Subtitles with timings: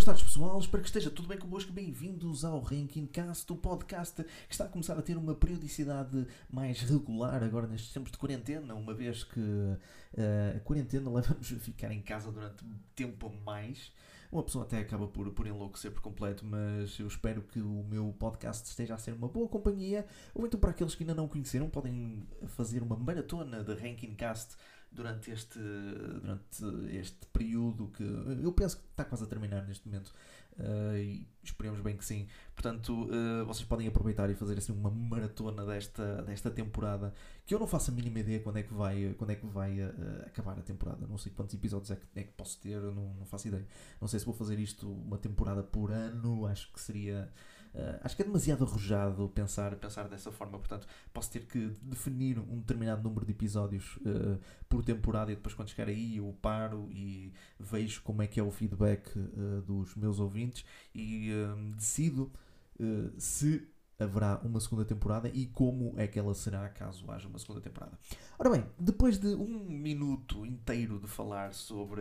[0.00, 1.70] boas tardes pessoal, espero que esteja tudo bem convosco.
[1.70, 6.80] Bem-vindos ao Ranking Cast, o podcast que está a começar a ter uma periodicidade mais
[6.80, 11.92] regular agora nestes tempos de quarentena, uma vez que uh, a quarentena leva-nos a ficar
[11.92, 12.64] em casa durante
[12.96, 13.92] tempo a mais.
[14.32, 18.14] Uma pessoa até acaba por, por enlouquecer por completo, mas eu espero que o meu
[18.18, 20.06] podcast esteja a ser uma boa companhia.
[20.34, 24.56] Ou então, para aqueles que ainda não conheceram, podem fazer uma maratona de Ranking Cast
[24.92, 30.12] durante este, durante este período que eu penso que está quase a terminar neste momento
[30.58, 32.26] uh, e esperemos bem que sim.
[32.54, 37.14] Portanto, uh, vocês podem aproveitar e fazer assim uma maratona desta, desta temporada
[37.46, 39.80] que eu não faço a mínima ideia quando é que vai, quando é que vai
[39.80, 41.06] uh, acabar a temporada.
[41.06, 43.66] Não sei quantos episódios é que, é que posso ter, não, não faço ideia.
[44.00, 47.30] Não sei se vou fazer isto uma temporada por ano, acho que seria
[47.74, 52.38] Uh, acho que é demasiado arrojado pensar, pensar dessa forma, portanto, posso ter que definir
[52.38, 56.88] um determinado número de episódios uh, por temporada e depois, quando chegar aí, eu paro
[56.90, 61.30] e vejo como é que é o feedback uh, dos meus ouvintes e
[61.76, 62.30] decido
[63.18, 63.68] se
[63.98, 67.92] haverá uma segunda temporada e como é que ela será caso haja uma segunda temporada.
[68.38, 72.00] Ora bem, depois de um minuto inteiro de falar sobre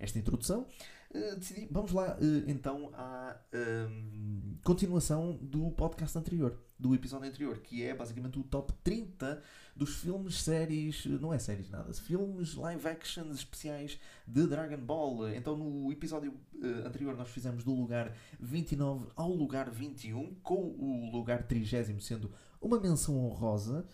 [0.00, 0.66] esta introdução,
[1.14, 7.28] eh, decidi, vamos lá uh, então à um, ehm, continuação do podcast anterior, do episódio
[7.28, 9.42] anterior, que é basicamente o top 30
[9.76, 15.28] dos filmes, séries, não é séries nada, filmes live actions especiais de Dragon Ball.
[15.28, 21.10] Então no episódio uh, anterior nós fizemos do lugar 29 ao lugar 21, com o
[21.12, 23.84] lugar 30 sendo uma menção honrosa,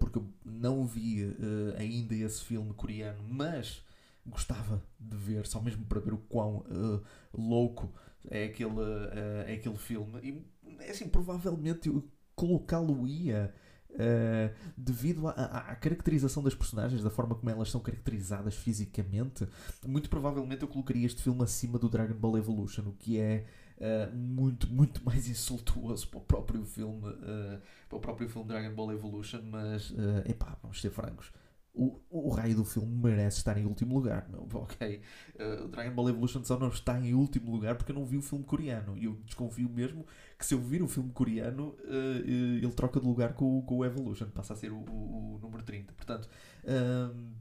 [0.00, 1.32] porque eu não vi
[1.78, 3.84] ainda esse filme coreano, mas
[4.26, 7.92] gostava de ver, só mesmo para ver o quão uh, louco
[8.28, 10.18] é aquele, uh, é aquele filme.
[10.22, 10.46] E
[10.80, 11.90] é assim, provavelmente
[12.34, 13.52] colocá-lo-ia
[13.90, 19.46] uh, devido à, caracterização das personagens, da forma como elas são caracterizadas fisicamente.
[19.86, 23.46] Muito provavelmente eu colocaria este filme acima do Dragon Ball Evolution, o que é.
[23.80, 27.58] Uh, muito, muito mais insultuoso para o próprio filme, uh,
[27.88, 31.32] para o próprio filme Dragon Ball Evolution, mas uh, epá, vamos ser francos
[31.72, 34.28] o, o raio do filme merece estar em último lugar.
[34.28, 35.00] Não, ok.
[35.34, 38.22] Uh, Dragon Ball Evolution só não está em último lugar porque eu não vi o
[38.22, 38.96] filme coreano.
[38.98, 40.06] E eu desconfio mesmo
[40.38, 43.78] que se eu vir o filme coreano, uh, uh, ele troca de lugar com, com
[43.78, 44.28] o Evolution.
[44.30, 45.92] Passa a ser o, o, o número 30.
[45.92, 46.28] Portanto,
[46.64, 47.32] ehm,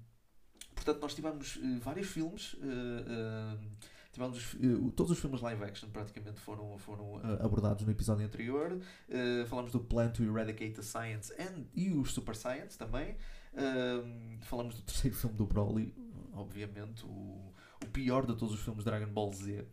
[0.75, 2.55] portanto nós tivemos vários filmes.
[4.11, 4.57] Tivemos,
[4.95, 8.79] todos os filmes live action praticamente foram, foram abordados no episódio anterior.
[9.47, 13.15] falamos do Plan to Eradicate the Science and, e os Super Science também.
[14.41, 15.93] Falamos do terceiro filme do Broly,
[16.33, 19.65] obviamente, o, o pior de todos os filmes de Dragon Ball Z.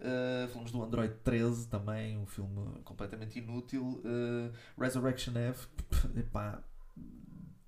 [0.00, 4.02] Uh, falamos do Android 13 também, um filme completamente inútil.
[4.02, 4.50] Uh,
[4.80, 5.68] Resurrection F,
[6.16, 6.62] epá,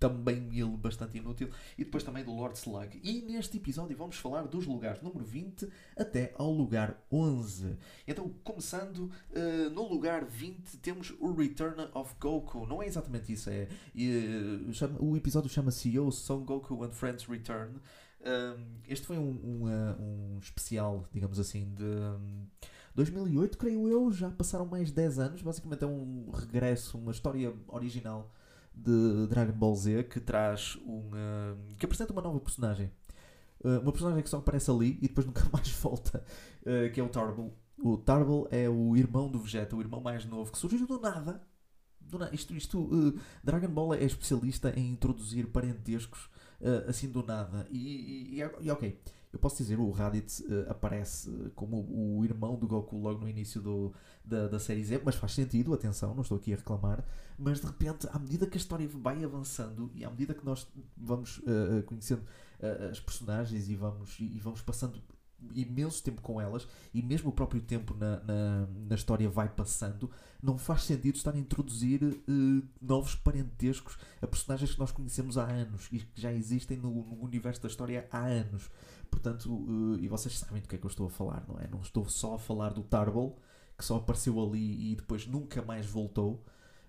[0.02, 1.48] também ele bastante inútil,
[1.78, 3.00] e depois também do Lord Slug.
[3.04, 7.76] E neste episódio vamos falar dos lugares número 20 até ao lugar 11.
[8.08, 12.66] Então, começando uh, no lugar 20, temos o Return of Goku.
[12.66, 13.68] Não é exatamente isso, é.
[13.94, 17.76] Uh, chama, o episódio chama-se Yo Son Goku and Friends Return.
[18.24, 21.84] Um, este foi um, um, uh, um, especial, digamos assim, de.
[21.84, 22.46] Um,
[22.94, 25.42] 2008, creio eu, já passaram mais 10 anos.
[25.42, 28.30] Basicamente é um regresso, uma história original
[28.74, 31.10] de Dragon Ball Z que traz um.
[31.10, 32.90] Uh, que apresenta uma nova personagem.
[33.64, 36.24] Uh, uma personagem que só aparece ali e depois nunca mais volta,
[36.62, 37.52] uh, que é o Tarble.
[37.78, 41.42] O Tarble é o irmão do Vegeta, o irmão mais novo, que surgiu do nada.
[42.00, 46.28] Do na isto, isto Dragon Ball é especialista em introduzir parentescos
[46.86, 47.66] assim do nada.
[47.70, 49.00] E, e, e ok,
[49.32, 53.62] eu posso dizer, o Raditz uh, aparece como o, irmão do Goku logo no início
[53.62, 57.02] do, da, da série Z, mas faz sentido, atenção, não estou aqui a reclamar.
[57.38, 60.66] Mas de repente, à medida que a história vai avançando e à medida que nós
[60.96, 65.02] vamos uh, conhecendo uh, as personagens e vamos, e, e vamos passando
[65.54, 70.10] imenso tempo com elas e mesmo o próprio tempo na, na, na história vai passando,
[70.42, 75.44] não faz sentido estar a introduzir uh, novos parentescos a personagens que nós conhecemos há
[75.44, 78.70] anos e que já existem no, no universo da história há anos.
[79.12, 81.68] Portanto, uh, e vocês sabem do que é que eu estou a falar, não é?
[81.68, 83.34] Não estou só a falar do Tarble,
[83.76, 86.42] que só apareceu ali e depois nunca mais voltou,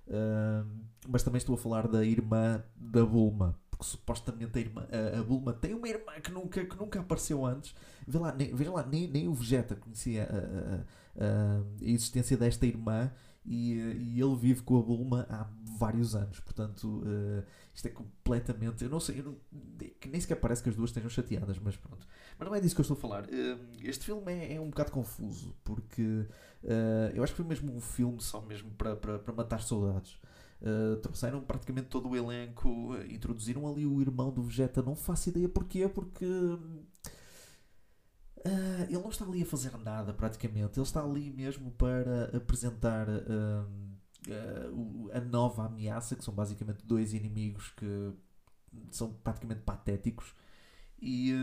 [0.07, 0.65] uh,
[1.07, 5.23] mas também estou a falar da irmã da Bulma, porque supostamente a, irmã, a, a,
[5.23, 7.75] Bulma tem uma irmã que nunca, que nunca apareceu antes.
[8.07, 12.65] Vê lá, nem, veja lá, nem, nem o Vegeta conhecia a, a, a existência desta
[12.65, 13.11] irmã
[13.45, 15.47] e, e, ele vive com a Bulma há
[15.77, 16.39] vários anos.
[16.39, 17.43] Portanto, uh,
[17.73, 18.83] isto é completamente.
[18.83, 19.37] Eu não sei, eu não,
[20.09, 22.07] nem sequer parece que as duas estejam chateadas, mas pronto.
[22.37, 23.25] Mas não é disso que eu estou a falar.
[23.25, 27.75] Uh, este filme é, é, um bocado confuso, porque uh, eu acho que foi mesmo
[27.75, 30.17] um filme só mesmo para matar saudades.
[30.61, 35.49] Uh, trouxeram praticamente todo o elenco, introduziram ali o irmão do Vegeta, não faço ideia
[35.49, 36.25] porquê, porque
[38.45, 40.77] Uh, ele não está ali a fazer nada, praticamente.
[40.77, 43.93] Ele está ali mesmo para apresentar uh,
[45.13, 48.13] a nova ameaça, que são basicamente dois inimigos que
[48.91, 50.33] são praticamente patéticos.
[51.01, 51.33] E,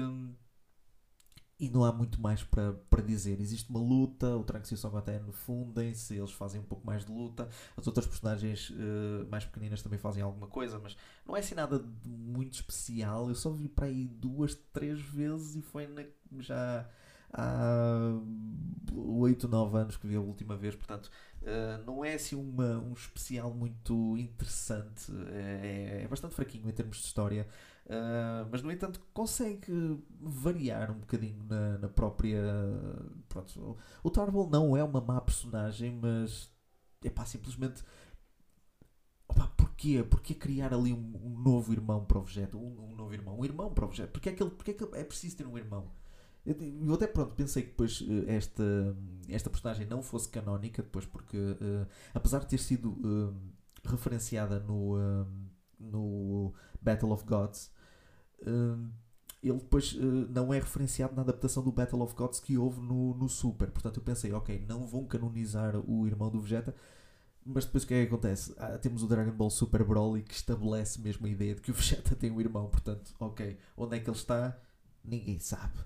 [1.60, 3.38] e não há muito mais para, para dizer.
[3.38, 7.04] Existe uma luta, o Trunks e o Son Goten fundem-se, eles fazem um pouco mais
[7.04, 7.48] de luta.
[7.76, 10.96] As outras personagens uh, mais pequeninas também fazem alguma coisa, mas
[11.26, 13.28] não é assim nada de muito especial.
[13.28, 16.02] Eu só vi para aí duas, três vezes e foi na,
[16.38, 16.88] já
[17.30, 18.18] há
[18.94, 21.10] 8, 9 anos que vi a última vez, portanto.
[21.42, 26.98] Uh, não é assim uma, um especial muito interessante, é, é bastante fraquinho em termos
[26.98, 27.46] de história.
[27.90, 32.40] Uh, mas, no entanto, consegue variar um bocadinho na, na própria.
[33.28, 36.52] Pronto, o Tarbell não é uma má personagem, mas
[37.04, 37.82] é pá, simplesmente.
[39.26, 40.04] Opa, porquê?
[40.08, 42.56] Porquê criar ali um, um novo irmão para o Vegeta?
[42.56, 44.12] Um, um, novo irmão, um irmão para o Vegeta?
[44.12, 45.90] Porquê é que, ele, porquê é, que é preciso ter um irmão?
[46.46, 48.96] Eu, até pronto, pensei que depois eh, esta,
[49.28, 53.36] esta personagem não fosse canónica, depois porque uh, apesar de ter sido uh,
[53.84, 54.96] referenciada no,
[55.78, 57.70] no Battle of Gods,
[59.42, 63.14] ele depois uh, não é referenciado na adaptação do Battle of Gods que houve no,
[63.14, 63.70] no Super.
[63.70, 66.74] Portanto, eu pensei, ok, não vão canonizar o irmão do Vegeta.
[67.44, 68.54] Mas depois o que é que acontece?
[68.58, 71.74] Ah, temos o Dragon Ball Super Broly que estabelece mesmo a ideia de que o
[71.74, 72.68] Vegeta tem um irmão.
[72.68, 74.58] Portanto, ok, onde é que ele está?
[75.02, 75.78] Ninguém sabe.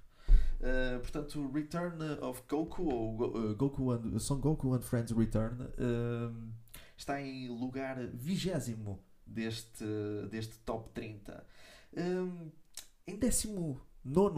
[0.60, 6.52] Uh, portanto, Return of Goku, ou uh, Goku and, Son Goku and Friends Return, uh,
[6.96, 9.84] está em lugar vigésimo deste,
[10.30, 11.44] deste top 30.
[11.96, 12.50] Um,
[13.06, 13.80] em 19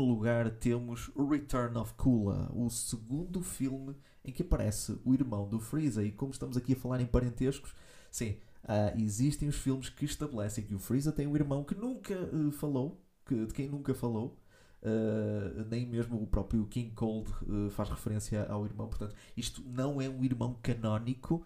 [0.03, 6.03] lugar temos Return of Kula, o segundo filme em que aparece o irmão do Freeza.
[6.03, 7.75] E como estamos aqui a falar em parentescos,
[8.11, 12.15] sim, uh, existem os filmes que estabelecem que o Freeza tem um irmão que nunca
[12.15, 14.37] uh, falou, que, de quem nunca falou.
[14.83, 17.33] Uh, nem mesmo o próprio King Cold
[17.71, 18.89] faz referência ao irmão.
[18.89, 21.45] Portanto, isto não é um irmão canónico.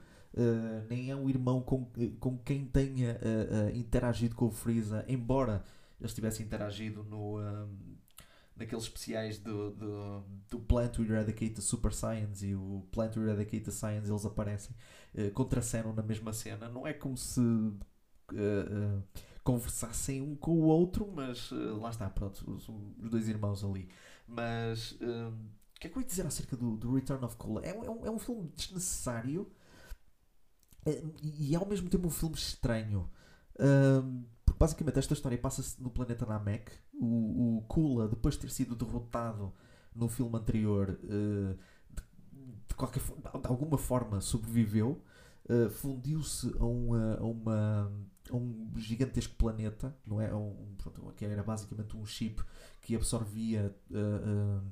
[0.89, 1.87] nem é um irmão com,
[2.19, 3.19] com quem tenha
[3.75, 5.65] interagido com o Freeza, embora
[6.00, 7.97] eles tivessem interagido no, um,
[8.56, 13.23] naqueles especiais do, do, do Plan to Eradicate the Super Science e o Plan to
[13.23, 14.75] Eradicate the Science, eles aparecem,
[15.14, 16.69] uh, contracenam na mesma cena.
[16.69, 17.79] Não é como se uh,
[18.32, 19.02] uh,
[19.43, 23.88] conversassem um com o outro, mas uh, lá está, pronto, os, os, dois irmãos ali.
[24.26, 25.31] Mas um,
[25.76, 27.64] o que é que eu ia dizer acerca do, do Return of Cola?
[27.64, 29.50] É, é, um, é um filme desnecessário
[30.85, 33.11] é, e, e ao mesmo tempo um filme estranho.
[33.58, 34.25] Um,
[34.61, 36.71] basicamente esta história passa-se no planeta Namek.
[36.93, 39.55] O, o Kula, depois de ter sido derrotado
[39.97, 41.59] no filme anterior, uh,
[42.69, 45.03] de, qualquer, de alguma forma sobreviveu,
[45.49, 47.93] uh, fundiu-se a, uma, a, uma,
[48.31, 50.33] a um gigantesco planeta, não é?
[50.35, 52.43] Um, pronto, que era basicamente um chip
[52.83, 54.63] que absorvia uh,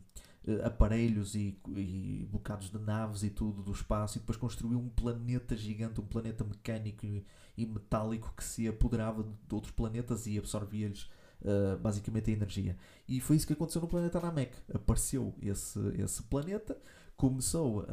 [0.64, 5.56] aparelhos e, e bocados de naves e tudo do espaço e depois construiu um planeta
[5.56, 7.24] gigante, um planeta mecânico e,
[7.56, 11.10] e metálico que se apoderava de outros planetas e absorvia-lhes
[11.42, 12.76] uh, basicamente a energia.
[13.06, 14.56] E foi isso que aconteceu no planeta Namek.
[14.72, 16.76] Apareceu esse, esse planeta,
[17.16, 17.86] começou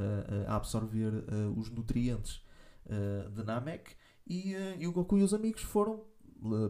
[0.47, 2.41] a, a absorver uh, os nutrientes
[2.85, 3.95] uh, de Namek
[4.27, 6.03] e, e, o Goku e os amigos foram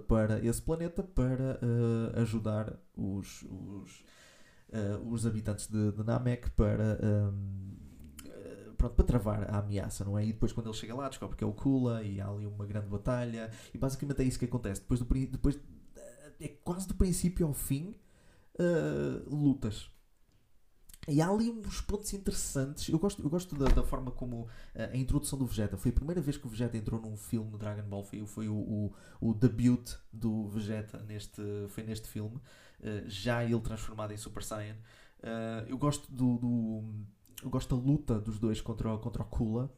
[0.07, 1.59] para esse planeta para
[2.21, 4.03] ajudar os, os,
[5.05, 6.99] os habitantes de, de Namek para.
[7.03, 7.65] Um,
[8.77, 10.25] pronto, para travar a ameaça, não é?
[10.25, 12.65] E depois quando ele chega lá descobre que é o Kula e há ali uma
[12.65, 14.81] grande batalha e basicamente é isso que acontece.
[14.81, 15.59] Depois, do, depois
[16.39, 17.95] é quase do princípio ao fim
[18.59, 19.89] uh, lutas.
[21.07, 22.89] E há ali uns pontos interessantes.
[22.89, 24.49] Eu gosto, eu gosto da, da forma como uh,
[24.91, 25.77] a introdução do Vegeta.
[25.77, 28.03] Foi a primeira vez que o Vegeta entrou num filme do Dragon Ball.
[28.03, 32.41] Foi, foi o, o, o debut do Vegeta neste, foi neste filme.
[32.85, 34.77] Uh, já ele transformado em Super Saiyan.
[35.67, 36.83] eu gosto do, do
[37.43, 39.71] eu gosto da luta dos dois contra o, contra o Kula.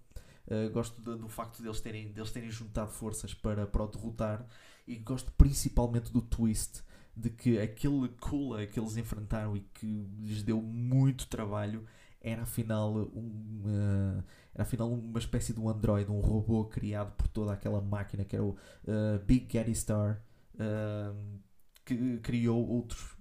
[0.48, 4.46] Uh, gosto do facto deles terem, deles terem juntado forças para, para o derrotar.
[4.88, 6.84] E gosto principalmente do twist
[7.16, 11.86] de que aquele Kula que eles enfrentaram e que lhes deu muito trabalho
[12.22, 14.24] era afinal, um, uh,
[14.54, 18.36] era afinal uma espécie de um androide, um robô criado por toda aquela máquina que
[18.36, 20.22] era o uh, Big Gaddy Star,
[20.56, 21.40] uh,
[21.88, 23.16] que criou outros,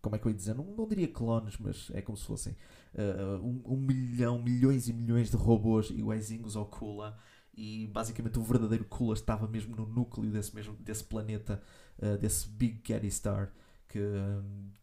[0.00, 0.54] como é que eu ia dizer?
[0.54, 2.56] Não, não diria clones, mas é como se fossem
[2.94, 7.18] uh, um, um, milhão, milhões e milhões de robôs iguaizinhos ao Kula
[7.54, 11.60] e basicamente o verdadeiro Kula estava mesmo no núcleo desse, mesmo, desse planeta,
[11.98, 13.52] uh, desse Big Gaddy Star
[13.88, 13.98] que,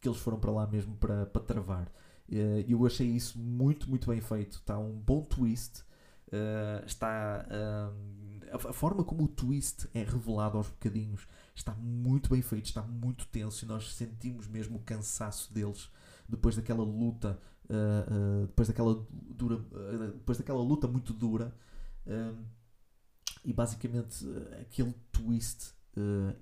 [0.01, 1.87] que eles foram para lá mesmo para, para travar.
[2.29, 4.57] Uh, eu achei isso muito, muito bem feito.
[4.57, 5.81] Está um bom twist.
[6.27, 11.25] Uh, está a, a, forma como o twist é revelado aos bocadinhos
[11.57, 15.89] está muito bem feito, está muito tenso e nós sentimos mesmo o cansaço deles
[16.29, 21.53] depois daquela luta, uh, uh, depois daquela dura, uh, depois daquela luta muito dura,
[23.43, 24.25] e basicamente
[24.61, 25.73] aquele twist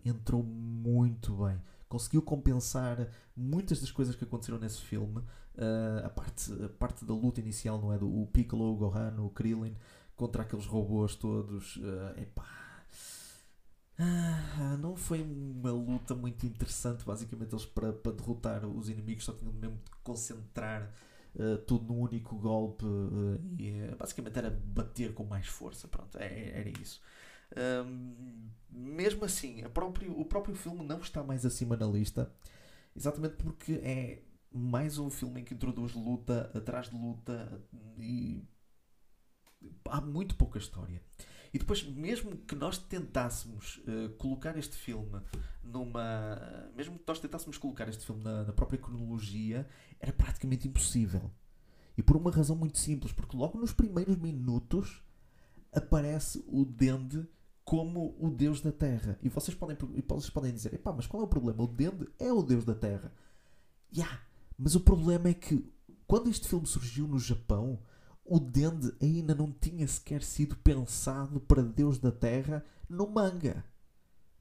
[0.04, 1.60] entrou muito bem.
[1.90, 5.24] Conseguiu compensar muitas das coisas que aconteceram nesse filme.
[6.04, 7.98] a, parte, a parte da luta inicial, não é?
[7.98, 9.76] Do o Piccolo, o Gohan, o Krillin
[10.16, 11.78] contra aqueles robôs todos.
[11.78, 12.28] Uh.
[13.98, 17.06] Ah, não foi uma luta muito interessante.
[17.06, 20.92] Basicamente, eles para, para derrotar os inimigos só tinham mesmo de concentrar
[21.36, 25.88] uh, tudo num único golpe uh, e uh, basicamente era bater com mais força.
[25.88, 27.02] Pronto, é, é era isso.
[27.86, 32.30] Um, mesmo assim, próprio, o próprio filme não está mais acima na lista,
[32.96, 37.62] exatamente porque é mais um filme em que introduz luta atrás de luta
[37.98, 38.44] e
[39.90, 41.02] há muito pouca história.
[41.56, 45.22] E depois, mesmo que nós tentássemos uh, colocar este filme
[45.64, 46.70] numa.
[46.76, 49.66] Mesmo que nós tentássemos colocar este filme na, na, própria cronologia,
[49.98, 51.32] era praticamente impossível.
[51.98, 55.02] E por uma razão muito simples, porque logo nos primeiros minutos
[55.72, 57.26] aparece o Dende
[57.64, 59.18] como o Deus da Terra.
[59.24, 59.78] E vocês podem,
[60.10, 61.64] vocês podem dizer: epá, mas qual é o problema?
[61.64, 63.14] O Dende é o Deus da Terra.
[63.96, 64.20] Yeah,
[64.58, 65.66] mas o problema é que
[66.06, 67.80] quando este filme surgiu no Japão
[68.26, 73.64] o Dende ainda não tinha sequer sido pensado para Deus da Terra no manga.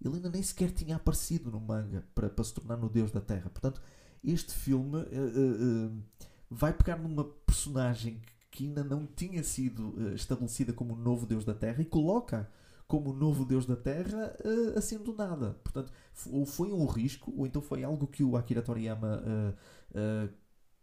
[0.02, 3.20] Ele ainda nem sequer tinha aparecido no manga para, para se tornar no Deus da
[3.20, 3.50] Terra.
[3.50, 3.82] Portanto,
[4.22, 6.02] este filme uh, uh, uh,
[6.50, 11.54] vai pegar numa personagem que ainda não tinha sido estabelecida como o novo Deus da
[11.54, 12.48] Terra e coloca
[12.86, 14.32] como o novo Deus da Terra
[14.76, 15.54] assim do nada.
[15.64, 15.92] Portanto,
[16.30, 19.24] ou foi um risco, ou então foi algo que o Akira Toriyama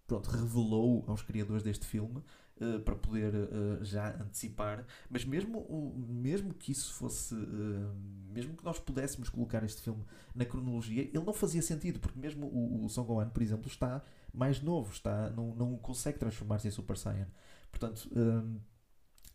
[0.05, 2.21] pronto, revelou aos criadores deste filme
[2.61, 7.95] uh, para poder uh, já antecipar, mas mesmo, mesmo que isso fosse, uh,
[8.29, 10.03] mesmo que nós pudéssemos colocar este filme
[10.35, 14.03] na cronologia, ele não fazia sentido, porque mesmo o, o Son Gohan, por exemplo, está
[14.33, 17.27] mais novo, está, não, não consegue transformar-se em Super Saiyan.
[17.69, 18.09] Portanto,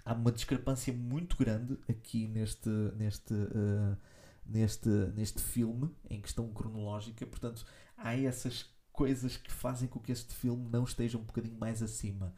[0.04, 3.35] há uma discrepância muito grande aqui neste, neste,
[4.45, 7.64] neste, neste filme, em questão cronológica, portanto,
[7.97, 12.35] há essas coisas que fazem com que este filme não esteja um bocadinho mais acima.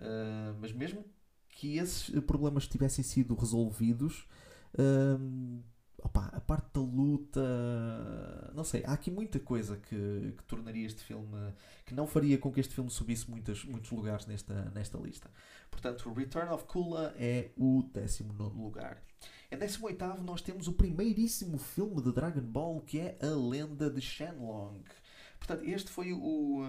[0.00, 1.04] Uh, mas mesmo
[1.50, 4.26] que esses problemas tivessem sido resolvidos,
[4.74, 5.62] uh,
[5.98, 11.04] opa, a parte da luta, não sei, há aqui muita coisa que, que, tornaria este
[11.04, 11.52] filme,
[11.84, 15.30] que não faria com que este filme subisse muitos, muitos lugares nesta, nesta lista.
[15.70, 19.02] Portanto, Return of Kula é o 19 lugar.
[19.50, 24.00] Em 18 nós temos o primeiríssimo filme de Dragon Ball que é A Lenda de
[24.00, 24.82] Shenlong.
[25.38, 26.62] Portanto, este foi o,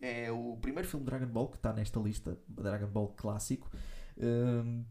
[0.00, 3.70] é o primeiro filme de Dragon Ball que está nesta lista, Dragon Ball clássico.
[4.16, 4.84] Uh,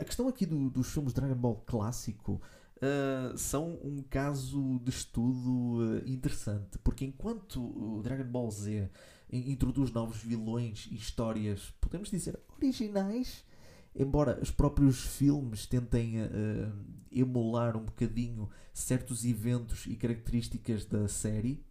[0.00, 2.40] a questão aqui do, dos filmes Dragon Ball clássico
[2.76, 8.88] uh, são um caso de estudo uh, interessante, porque enquanto o Dragon Ball Z
[9.28, 13.44] introduz novos vilões e histórias, podemos dizer, originais,
[13.92, 16.72] embora os próprios filmes tentem uh,
[17.10, 21.65] emular um bocadinho certos eventos e características da série,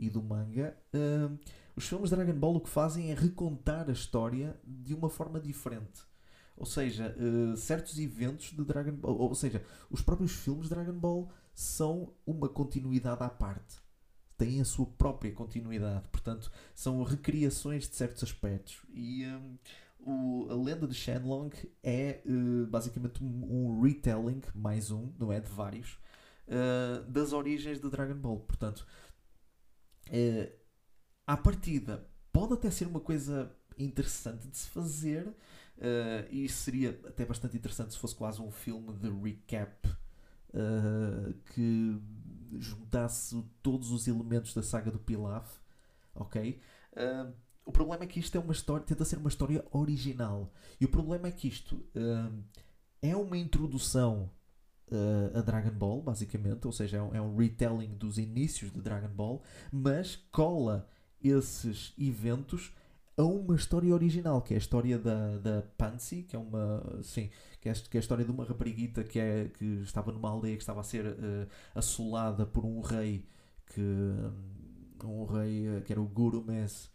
[0.00, 0.76] e do manga,
[1.76, 6.02] os filmes Dragon Ball o que fazem é recontar a história de uma forma diferente.
[6.56, 11.30] Ou seja, uh, certos eventos de Dragon Ball, ou seja, os próprios filmes Dragon Ball
[11.54, 13.78] são uma continuidade à parte.
[14.36, 16.06] Têm a sua própria continuidade.
[16.08, 18.82] Portanto, são recriações de certos aspectos.
[18.92, 19.58] E um,
[20.00, 21.50] o, a lenda de Shenlong
[21.82, 25.40] é uh, basicamente um, um, retelling, mais um, não é?
[25.40, 25.98] De vários,
[26.46, 28.40] uh, das origens de Dragon Ball.
[28.40, 28.86] Portanto,
[30.10, 30.52] uh,
[31.26, 35.34] à partida, pode até ser uma coisa interessante de se fazer.
[35.80, 41.98] Uh, e seria até bastante interessante se fosse quase um filme de recap uh, que
[42.58, 45.58] juntasse todos os elementos da saga do Pilaf.
[46.14, 46.60] Ok?
[46.92, 47.32] Uh,
[47.64, 50.52] o problema é que isto é uma história, tenta ser uma história original.
[50.78, 51.82] E o problema é que isto
[53.00, 54.30] é uma introdução
[54.90, 58.80] uh, a Dragon Ball, basicamente, ou seja, é um, é um, retelling dos inícios de
[58.80, 59.42] Dragon Ball,
[59.72, 60.88] mas cola
[61.22, 62.72] esses eventos
[63.16, 67.00] a uma história original, que é a história da, da Pansy, que é uma.
[67.02, 67.30] Sim,
[67.60, 70.56] que é, que é a história de uma rapariguita que, é, que estava numa aldeia
[70.56, 73.26] que estava a ser uh, assolada por um rei
[73.66, 73.82] que.
[75.04, 76.90] Um rei uh, que era o Guru Mes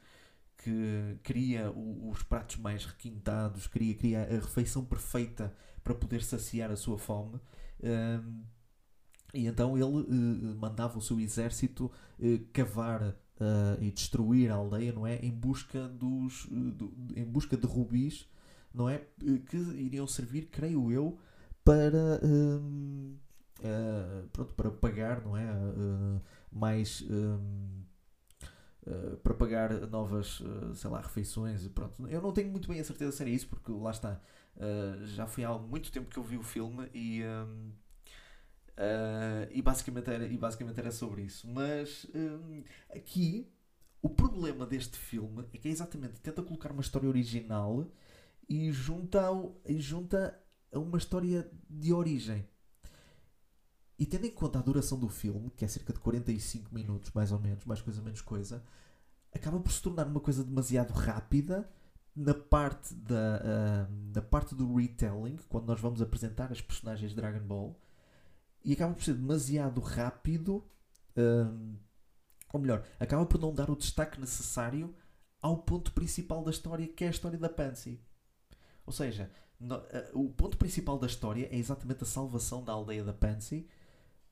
[0.57, 6.75] que queria os pratos mais requintados, queria, queria a refeição perfeita para poder saciar a
[6.75, 7.39] sua fome
[9.35, 14.93] e então ele uh, mandava o seu exército uh, cavar uh, e destruir a aldeia,
[14.93, 15.17] não é?
[15.17, 18.29] Em busca dos, do, em busca de rubis,
[18.73, 19.05] não é?
[19.19, 21.19] Que iriam servir, creio eu,
[21.63, 22.21] para
[24.31, 25.47] pronto, para pagar, não é?
[26.51, 27.03] mais
[29.23, 30.43] para pagar novas,
[30.75, 31.67] sei lá, refeições.
[31.69, 32.07] Pronto.
[32.07, 34.21] Eu não tenho muito bem a certeza se era isso, porque lá está.
[34.55, 37.23] Uh, já foi há muito tempo que eu vi o filme e.
[37.23, 37.71] Um,
[39.51, 41.47] e, basicamente era, e basicamente era sobre isso.
[41.47, 43.49] Mas um, aqui
[44.01, 47.89] o problema deste filme é que é exatamente tenta colocar uma história original
[48.47, 50.39] e junta, ao, e junta
[50.71, 52.47] a uma história de origem.
[53.97, 57.31] E tendo em conta a duração do filme, que é cerca de 45 minutos, mais
[57.31, 58.63] ou menos, mais coisa menos coisa,
[59.33, 61.67] acaba por se tornar uma coisa demasiado rápida
[62.15, 63.41] na parte da,
[64.15, 67.79] uh, parte do retelling, quando nós vamos apresentar as personagens de Dragon Ball,
[68.63, 70.65] e acaba por ser demasiado rápido,
[71.17, 71.77] uh,
[72.53, 74.95] ou melhor, acaba por não dar o destaque necessário
[75.41, 78.01] ao ponto principal da história, que é a história da Pansy.
[78.85, 79.29] Ou seja,
[79.59, 83.67] no, uh, o ponto principal da história é exatamente a salvação da aldeia da Pansy,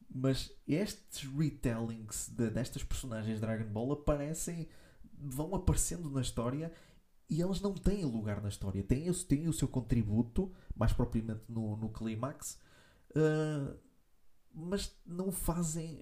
[0.09, 4.69] mas estes retellings de, destas personagens de Dragon Ball aparecem,
[5.17, 6.71] vão aparecendo na história
[7.33, 8.83] e elas não têm lugar na história.
[8.83, 12.59] Têm, têm o seu contributo, mais propriamente no, no clímax,
[13.09, 13.75] uh,
[14.53, 15.99] mas não fazem,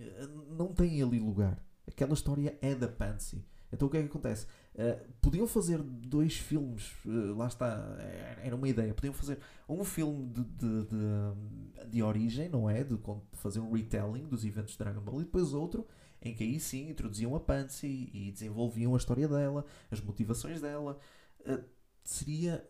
[0.50, 1.64] não têm ali lugar.
[1.88, 3.46] Aquela história é da Pansy.
[3.72, 4.46] Então o que é que acontece?
[4.76, 7.96] Uh, podiam fazer dois filmes, uh, lá está,
[8.44, 8.94] era uma ideia.
[8.94, 12.84] Podiam fazer um filme de, de, de, de origem, não é?
[12.84, 15.88] De, de, fazer um retelling dos eventos de Dragon Ball e depois outro
[16.22, 21.00] em que aí sim introduziam a Pansy e desenvolviam a história dela, as motivações dela.
[21.46, 21.64] Uh,
[22.04, 22.68] seria,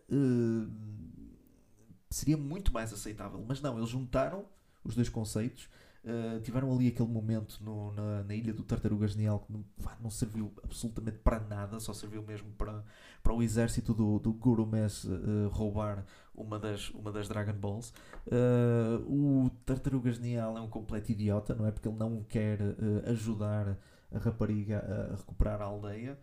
[2.10, 4.44] seria muito mais aceitável, mas não, eles juntaram
[4.84, 5.68] os dois conceitos
[6.04, 9.64] Uh, tiveram ali aquele momento no, na, na, ilha do Tartaruga Genial que não,
[10.00, 12.82] não, serviu absolutamente para nada, só serviu mesmo para,
[13.22, 17.92] para o exército do, do Guru Mess uh, roubar uma das, uma das Dragon Balls.
[18.26, 21.70] Uh, o Tartaruga Genial é um completo idiota, não é?
[21.70, 22.58] Porque ele não quer
[23.06, 23.78] ajudar
[24.12, 24.80] a rapariga
[25.12, 26.18] a recuperar a aldeia.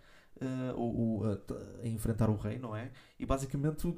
[0.75, 1.37] Ou, a,
[1.83, 2.91] a, enfrentar o rei, não é?
[3.19, 3.97] E basicamente o,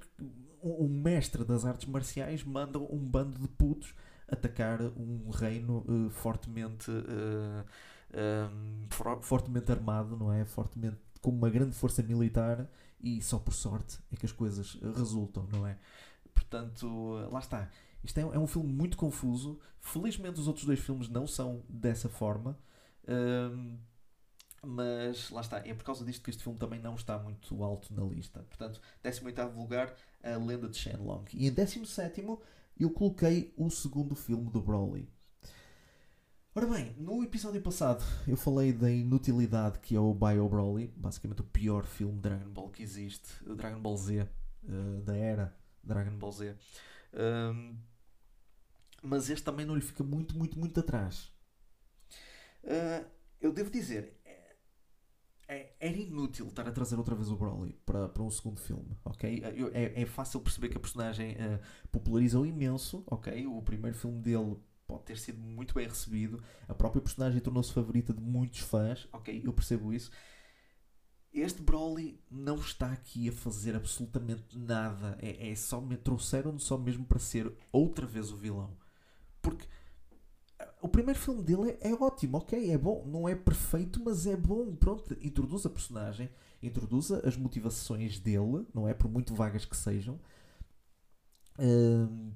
[0.61, 3.93] o mestre das artes marciais manda um bando de putos
[4.27, 7.65] atacar um reino uh, fortemente uh,
[8.13, 10.45] eh, um, for, fortemente armado, não é?
[10.45, 12.67] Fortemente com uma grande força militar
[13.01, 15.77] e só por sorte é que as coisas resultam, não é?
[16.33, 16.87] Portanto,
[17.29, 17.69] lá está.
[18.03, 19.59] Isto é, é um filme muito confuso.
[19.79, 22.57] Felizmente os outros dois filmes não são dessa forma.
[23.07, 23.77] Um,
[24.63, 27.93] mas lá está, é por causa disto que este filme também não está muito alto
[27.93, 28.41] na lista.
[28.43, 31.25] Portanto, 18 lugar, A Lenda de Shenlong.
[31.33, 32.23] E em 17
[32.79, 35.09] eu coloquei o segundo filme do Broly.
[36.53, 41.41] Ora bem, no episódio passado eu falei da inutilidade que é o Bio Broly, basicamente
[41.41, 44.27] o pior filme de Dragon Ball que existe, Dragon Ball Z,
[44.63, 46.55] uh, da era Dragon Ball Z.
[47.13, 47.77] Um,
[49.01, 51.31] mas este também não lhe fica muito, muito, muito atrás.
[52.63, 54.20] Uh, eu devo dizer,
[55.51, 58.97] é, era inútil estar a trazer outra vez o Broly para, para um segundo filme,
[59.03, 59.43] ok?
[59.73, 61.59] É, é fácil perceber que a personagem uh,
[61.91, 63.45] popularizou imenso, ok?
[63.47, 64.55] O primeiro filme dele
[64.87, 69.41] pode ter sido muito bem recebido, a própria personagem tornou-se favorita de muitos fãs, ok?
[69.43, 70.09] Eu percebo isso.
[71.33, 77.05] Este Broly não está aqui a fazer absolutamente nada, é, é só, trouxeram-no só mesmo
[77.05, 78.77] para ser outra vez o vilão.
[79.41, 79.67] Porque
[80.81, 84.35] o primeiro filme dele é, é, ótimo, ok, é bom, não é perfeito, mas é
[84.35, 84.75] bom.
[84.75, 86.29] Pronto, introduz a personagem,
[86.61, 88.93] introduz as motivações dele, não é?
[88.93, 90.19] Por muito vagas que sejam.
[91.59, 92.31] Uh,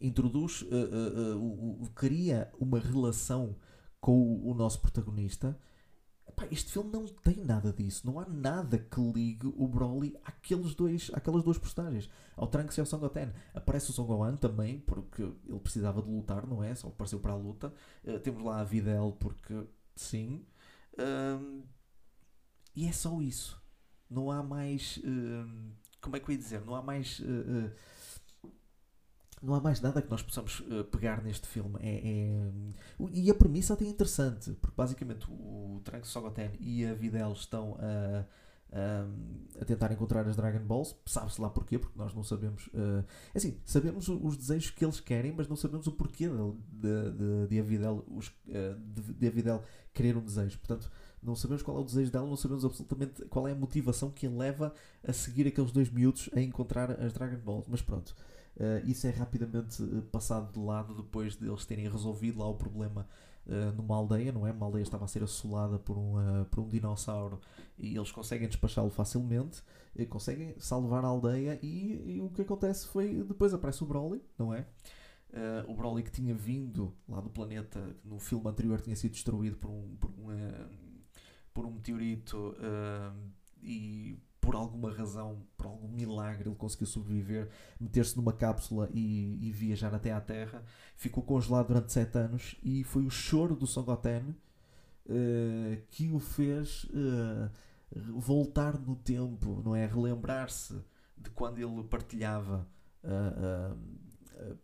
[0.00, 3.56] introduz, uh, uh, cria uma relação
[4.00, 5.58] com o, o nosso protagonista
[6.30, 8.06] Epá, este filme não tem nada disso.
[8.06, 12.08] Não há nada que ligue o Broly àqueles dois, àquelas duas personagens.
[12.36, 13.32] Ao Trunks e ao Son Goten.
[13.52, 16.74] Aparece o Son Gohan também, porque ele precisava de lutar, não é?
[16.74, 17.74] Só apareceu para a luta.
[18.04, 19.66] Uh, temos lá a Videl, porque
[19.96, 20.46] sim.
[20.94, 21.62] Uh,
[22.76, 23.60] e é só isso.
[24.08, 24.98] Não há mais.
[24.98, 26.64] Uh, como é que eu ia dizer?
[26.64, 27.70] Não há mais eh, eh,
[29.42, 31.78] não há mais nada que nós possamos uh, pegar neste filme.
[31.80, 33.10] É, é...
[33.12, 37.76] E a premissa até é interessante, porque basicamente o Trunks Sogoten e a Videl estão
[37.80, 38.24] a,
[38.72, 40.94] a, a tentar encontrar as Dragon Balls.
[41.06, 42.66] Sabe-se lá porquê, porque nós não sabemos.
[42.68, 47.46] Uh, assim, sabemos os desejos que eles querem, mas não sabemos o porquê de, de,
[47.48, 50.58] de, a Videl, os, uh, de, de a Videl querer um desejo.
[50.58, 50.90] Portanto,
[51.22, 54.26] não sabemos qual é o desejo dela, não sabemos absolutamente qual é a motivação que
[54.26, 57.66] a leva a seguir aqueles dois miúdos a encontrar as Dragon Balls.
[57.68, 58.14] Mas pronto.
[58.56, 62.54] Uh, isso é rapidamente uh, passado de lado depois de eles terem resolvido lá o
[62.54, 63.06] problema
[63.46, 64.52] uh, numa aldeia, não é?
[64.52, 67.40] Uma aldeia estava a ser assolada por um, por um dinossauro
[67.78, 69.62] e eles conseguem despachá-lo facilmente,
[70.08, 74.52] conseguem salvar a aldeia e, e, o que acontece foi depois aparece o Broly, não
[74.52, 74.66] é?
[75.68, 79.70] o Broly que tinha vindo lá do planeta, no filme anterior tinha sido destruído por
[79.70, 80.26] um, por um,
[81.54, 83.16] por um meteorito uh,
[83.62, 87.48] e por alguma razão, por algum milagre, ele conseguiu sobreviver,
[87.78, 90.64] meter-se numa cápsula e, e, viajar até à Terra.
[90.96, 94.34] Ficou congelado durante 7 anos e foi o choro do Songoten
[95.06, 97.50] uh, que o fez uh,
[98.18, 99.84] voltar no tempo, não é?
[99.86, 100.82] Relembrar-se
[101.16, 102.66] de quando ele partilhava.
[103.04, 104.00] Uh,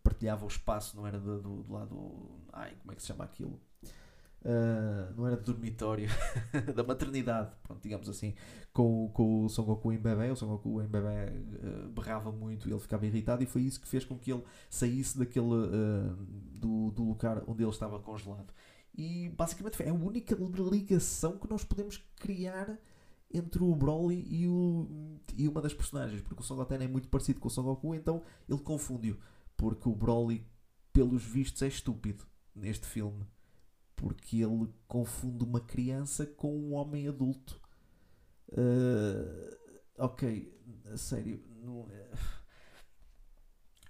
[0.02, 2.30] partilhava o espaço, não era do, do lado.
[2.50, 3.60] Ai, como é que se chama aquilo?
[4.44, 6.08] Uh, não era de dormitório,
[6.74, 8.32] da maternidade, pronto, digamos assim,
[8.72, 10.30] com, com o Son Goku em bebê.
[10.30, 13.80] O Son Goku em bebê uh, berrava muito e ele ficava irritado, e foi isso
[13.80, 16.16] que fez com que ele saísse daquele uh,
[16.54, 18.52] do, do lugar onde ele estava congelado.
[18.94, 20.36] E basicamente é a única
[20.70, 22.78] ligação que nós podemos criar
[23.34, 27.08] entre o Broly e, o, e uma das personagens, porque o Son Goten é muito
[27.08, 29.18] parecido com o Son Goku, então ele confundiu,
[29.56, 30.46] porque o Broly,
[30.92, 33.26] pelos vistos, é estúpido neste filme
[33.96, 37.60] porque ele confunde uma criança com um homem adulto.
[38.48, 39.56] Uh,
[39.98, 40.54] ok,
[40.96, 42.10] sério, não é.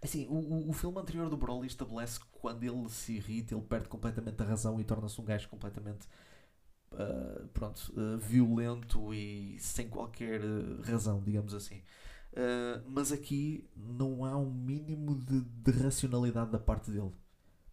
[0.03, 3.88] Assim, o, o filme anterior do Broly estabelece que quando ele se irrita, ele perde
[3.88, 6.07] completamente a razão e torna-se um gajo completamente
[6.92, 10.40] uh, pronto, uh, violento e sem qualquer
[10.85, 11.83] razão, digamos assim.
[12.87, 17.12] mas aqui não há um mínimo de, de racionalidade da parte dele.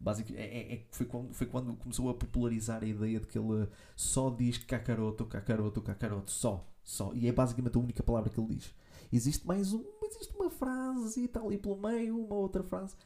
[0.04, 3.40] Basic, é, é, é, foi, quando, foi quando começou a popularizar a ideia de que
[3.40, 7.14] ele só diz cacaroto, cacaroto, cacaroto, só, só.
[7.14, 8.76] E é basicamente a única palavra que ele diz.
[9.14, 12.98] Existe mais um, existe uma frase e tal, e pelo meio uma outra frase,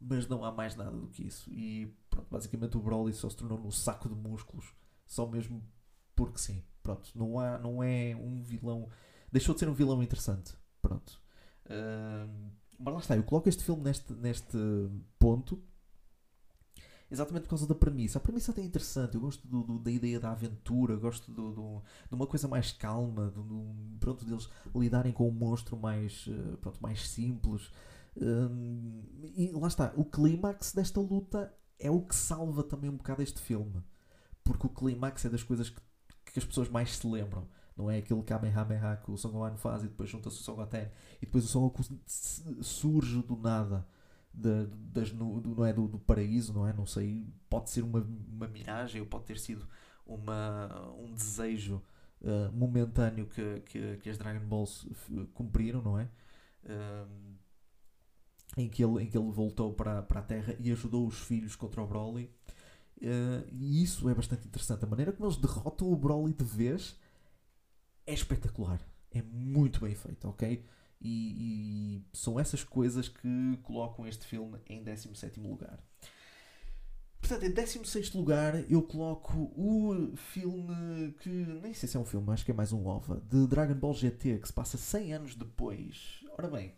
[0.00, 1.50] mas não há mais nada do que isso.
[1.52, 4.72] E pronto, basicamente o Broly só se tornou um saco de músculos,
[5.06, 5.60] só mesmo
[6.14, 6.62] porque sim.
[6.84, 8.88] Pronto, não, há, não é um vilão.
[9.32, 10.54] Deixou de ser um vilão interessante.
[10.80, 11.20] Pronto.
[11.66, 14.56] Uh, mas lá está, eu coloco este filme neste, neste
[15.18, 15.60] ponto
[17.10, 18.18] exatamente por causa da premissa.
[18.18, 21.52] A premissa até é interessante, eu gosto do, do, da ideia da aventura, gosto do,
[21.52, 26.56] do, de uma coisa mais calma, do, pronto, deles lidarem com um monstro mais, eh,
[26.56, 27.70] pronto, mais simples.
[28.16, 33.22] Um, e lá está, o clímax desta luta é o que salva também um bocado
[33.22, 33.82] este filme.
[34.44, 35.80] Porque o clímax é das coisas que,
[36.32, 37.48] que as pessoas mais se lembram.
[37.76, 40.90] Não é aquele Kamehameha que o Son Gohan faz e depois junta-se o Son Goten
[41.22, 41.84] e depois o Son Goku
[42.60, 43.86] surge do nada
[44.32, 46.72] de, das, do, não é, do, do, paraíso, não é?
[46.72, 49.66] Não sei, pode ser uma, uma miragem ou pode ter sido
[50.06, 51.82] uma, um desejo
[52.22, 54.86] uh, momentâneo que, que, que, as Dragon Balls
[55.34, 56.08] cumpriram, não é?
[56.64, 57.36] Uh,
[58.56, 61.56] em, que ele, em que ele voltou para, para a Terra e ajudou os filhos
[61.56, 62.30] contra o Broly.
[63.00, 64.84] Uh, e isso é bastante interessante.
[64.84, 66.98] A maneira como eles derrotam o Broly de vez
[68.06, 68.80] é espetacular.
[69.10, 70.64] É muito bem feito, ok?
[71.00, 75.78] E, e, são essas coisas que colocam este filme em 17 lugar.
[77.20, 82.32] Portanto, em 16 lugar eu coloco o filme que nem sei se é um filme,
[82.32, 85.34] acho que é mais um OVA, de Dragon Ball GT, que se passa 100 anos
[85.34, 86.24] depois.
[86.38, 86.74] Ora bem,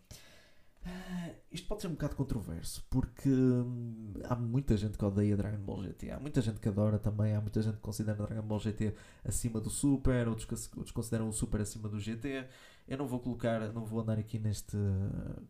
[1.52, 5.82] isto pode ser um bocado controverso, porque hum, há muita gente que odeia Dragon Ball
[5.82, 8.94] GT, há muita gente que adora também, há muita gente que considera Dragon Ball GT
[9.24, 12.46] acima do Super, outros, que, outros consideram o Super acima do GT.
[12.88, 14.76] Eu não vou colocar, não vou andar aqui neste.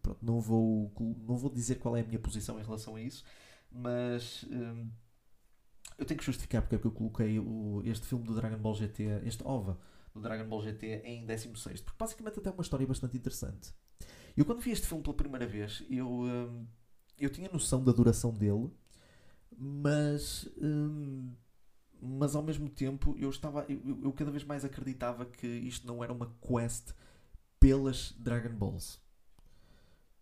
[0.02, 0.92] Pronto, não vou,
[1.26, 3.24] não vou dizer qual é a minha posição em relação a isso,
[3.70, 4.44] mas.
[4.50, 4.90] Hum,
[5.98, 8.74] eu tenho que justificar porque é que eu coloquei o, este filme do Dragon Ball
[8.74, 9.78] GT, este OVA
[10.14, 13.72] do Dragon Ball GT em 16, porque basicamente até é uma história bastante interessante.
[14.36, 16.66] Eu quando vi este filme pela primeira vez, eu, hum,
[17.18, 18.70] eu tinha noção da duração dele,
[19.56, 21.32] mas, hum,
[22.00, 26.02] mas ao mesmo tempo eu estava eu, eu, cada vez mais acreditava que isto não
[26.02, 26.92] era uma quest
[27.58, 28.98] pelas Dragon Balls.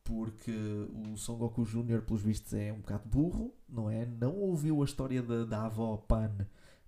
[0.02, 4.06] Porque o Son Goku Jr., pelos vistos, é um bocado burro, não é?
[4.06, 6.34] Não ouviu a história da, da avó Pan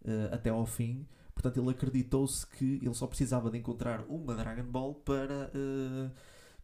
[0.03, 4.65] uh, até ao fim, portanto ele acreditou-se que ele só precisava de encontrar uma Dragon
[4.65, 5.53] Ball para.
[5.55, 6.11] Uh,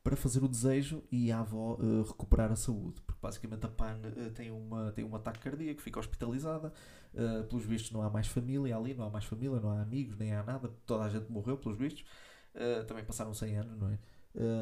[0.07, 3.01] para fazer o desejo e a avó uh, recuperar a saúde.
[3.05, 6.73] Porque basicamente a Pan uh, tem, uma, tem um ataque cardíaco, fica hospitalizada.
[7.13, 10.17] Uh, pelos vistos, não há mais família ali, não há mais família, não há amigos,
[10.17, 10.71] nem há nada.
[10.87, 12.05] Toda a gente morreu, pelos vistos.
[12.87, 13.99] também passaram 100 anos, não é?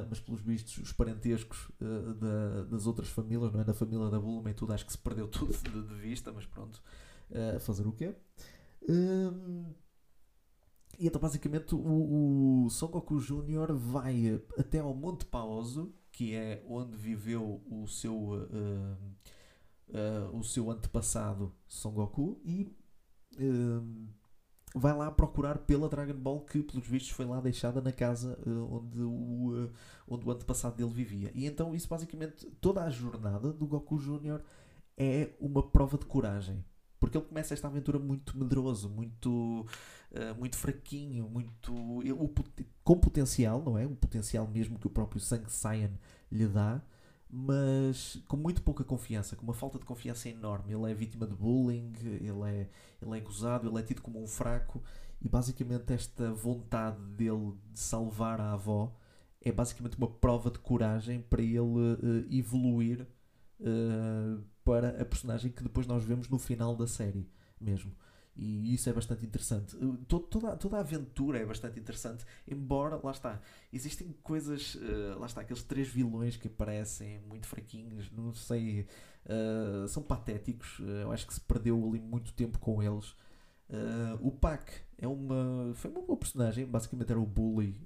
[0.08, 3.64] mas pelos vistos, os parentescos da, das outras famílias, não é?
[3.64, 6.46] Da família da Bulma e tudo, acho que se perdeu tudo de, de vista, mas
[6.46, 6.80] pronto.
[7.60, 8.14] fazer o quê?
[10.98, 13.74] E então, basicamente, o, o Son Goku Jr.
[13.74, 18.96] vai até ao Monte Paoso, que é onde viveu o seu, uh,
[19.88, 22.72] uh, o seu antepassado Son Goku, e
[23.36, 24.08] uh,
[24.76, 28.38] vai lá procurar pela Dragon Ball, que, pelos vistos, foi lá deixada na casa
[28.70, 29.70] onde, o,
[30.06, 31.32] onde o antepassado dele vivia.
[31.34, 34.40] E então, isso basicamente, toda a jornada do Goku Jr.
[34.96, 36.64] é uma prova de coragem
[36.98, 39.66] Porque ele começa esta aventura muito medroso, muito,
[40.14, 41.74] uh, muito fraquinho, muito.
[41.74, 42.32] O,
[42.82, 43.86] com potencial, não é?
[43.86, 45.92] Um potencial mesmo que o próprio Sang Saiyan
[46.30, 46.82] lhe dá,
[47.28, 50.72] mas com muito pouca confiança, com uma falta de confiança enorme.
[50.72, 52.68] Ele é vítima de bullying, ele é,
[53.02, 54.82] ele é gozado, ele é tido como um fraco,
[55.20, 58.94] e basicamente esta vontade dele de salvar a avó
[59.40, 63.06] é basicamente uma prova de coragem para ele uh, evoluir
[63.60, 67.28] uh, para a personagem que depois nós vemos no final da série
[67.60, 67.92] mesmo.
[68.36, 69.76] E isso é bastante interessante.
[70.08, 73.40] Toda, toda a aventura é bastante interessante, embora, lá está,
[73.72, 78.86] existem coisas, uh, lá está, aqueles três vilões que aparecem muito fraquinhos, não sei,
[79.26, 80.80] uh, são patéticos.
[80.80, 83.14] Uh, eu acho que se perdeu ali muito tempo com eles.
[84.20, 84.68] o Pac
[84.98, 87.80] é uma, foi uma boa personagem, basicamente era o bully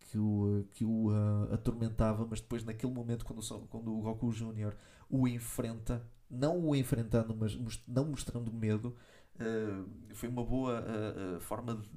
[0.00, 1.10] que o, que o
[1.52, 4.74] atormentava, mas depois, naquele momento, quando, quando o Goku Jr.
[5.08, 8.96] o enfrenta, não o enfrentando, mas não mostrando medo
[9.40, 11.88] Uh, foi uma boa uh, uh, forma de,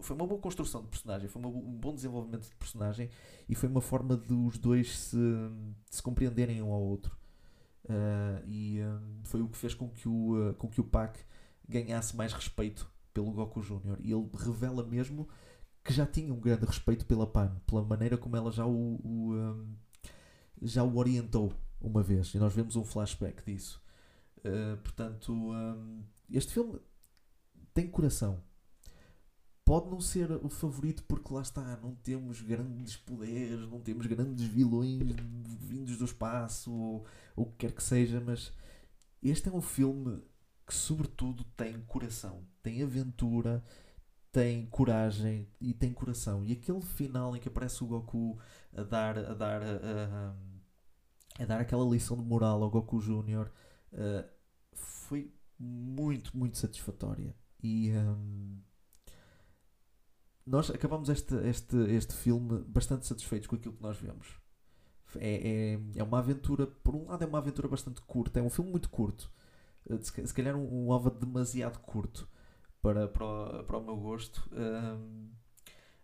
[0.00, 3.10] foi uma boa construção de personagem, foi um bom desenvolvimento de personagem
[3.48, 5.18] e foi uma forma de os dois se,
[5.90, 7.16] se compreenderem um ao outro.
[8.46, 8.80] e
[9.24, 11.16] foi o que fez com que o, com que o Pac
[11.68, 13.98] ganhasse mais respeito pelo Goku Jr.
[14.00, 15.28] E ele revela mesmo
[15.84, 19.34] que já tinha um grande respeito pela Pan, pela maneira como ela já o, o
[19.34, 19.74] um,
[20.62, 22.34] já o orientou uma vez.
[22.34, 23.80] E nós vemos um flashback disso.
[24.82, 26.80] portanto, um, este filme
[27.74, 28.42] tem coração.
[29.64, 34.44] Pode não ser o favorito porque lá está, não temos grandes poderes, não temos grandes
[34.46, 35.00] vilões
[35.60, 37.06] vindos do espaço ou,
[37.36, 38.52] o que quer que seja, mas
[39.22, 40.20] este é um filme
[40.66, 43.64] que sobretudo tem coração, tem aventura,
[44.32, 46.44] tem coragem e tem coração.
[46.44, 48.38] E aquele final em que aparece o Goku
[48.76, 50.34] a dar a dar a,
[51.38, 53.52] a, a dar aquela lição de moral ao Goku Júnior
[53.92, 54.28] uh,
[54.72, 57.34] foi muito, muito satisfatória.
[57.62, 58.60] E um,
[60.46, 64.40] nós acabamos este, este, este filme bastante satisfeitos com aquilo que nós vemos.
[65.16, 68.50] É, é, é uma aventura, por um lado, é uma aventura bastante curta, é um
[68.50, 69.30] filme muito curto.
[69.88, 72.28] Eh, se calhar um, um OVA demasiado curto
[72.80, 74.48] para, para, o, para o meu gosto.
[74.52, 75.30] Um,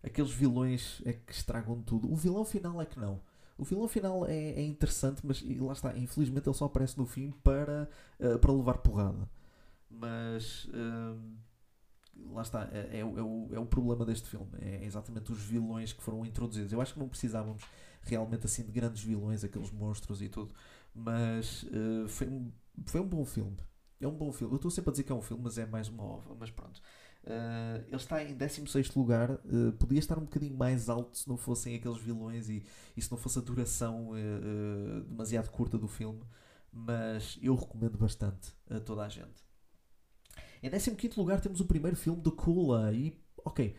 [0.03, 2.11] aqueles vilões é que estragam tudo.
[2.11, 3.21] O vilão final é que não.
[3.57, 7.33] O vilão final é, é interessante, mas lá está, infelizmente ele só aparece no fim
[7.43, 7.89] para,
[8.21, 9.29] uh, para levar porrada.
[9.91, 10.69] Mas
[12.33, 14.51] lá está, é, é, é, o, é o problema deste filme.
[14.61, 16.73] É exatamente os vilões que foram introduzidos.
[16.73, 17.65] Eu acho que não precisávamos
[18.03, 20.55] realmente assim de grandes vilões, aqueles monstros e tudo,
[20.95, 22.53] mas uh, foi, um,
[22.87, 23.57] foi um bom filme.
[24.01, 24.53] É um bom filme.
[24.53, 26.35] Eu estou sempre a dizer que é um filme, mas é mais uma ova.
[26.39, 26.81] Mas pronto.
[27.25, 29.31] Uh, ele está em 16 lugar.
[29.31, 32.65] Uh, podia estar um bocadinho mais alto se não fossem aqueles vilões e,
[32.97, 34.13] e se não fosse a duração
[35.09, 36.23] demasiado curta do filme.
[36.73, 39.48] Mas eu recomendo bastante a toda a gente.
[40.63, 43.77] Em 15 lugar temos o primeiro filme do Kula e, ok,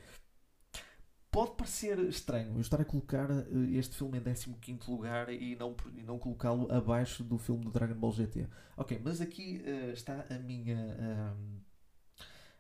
[1.31, 5.75] pode parecer estranho eu estar a colocar eh, este filme em 15 lugar e não,
[5.95, 8.47] e não colocá-lo abaixo do filme do Dragon Ball GT.
[8.75, 10.77] Ok, mas aqui uh, está a minha.
[10.77, 11.61] Uh,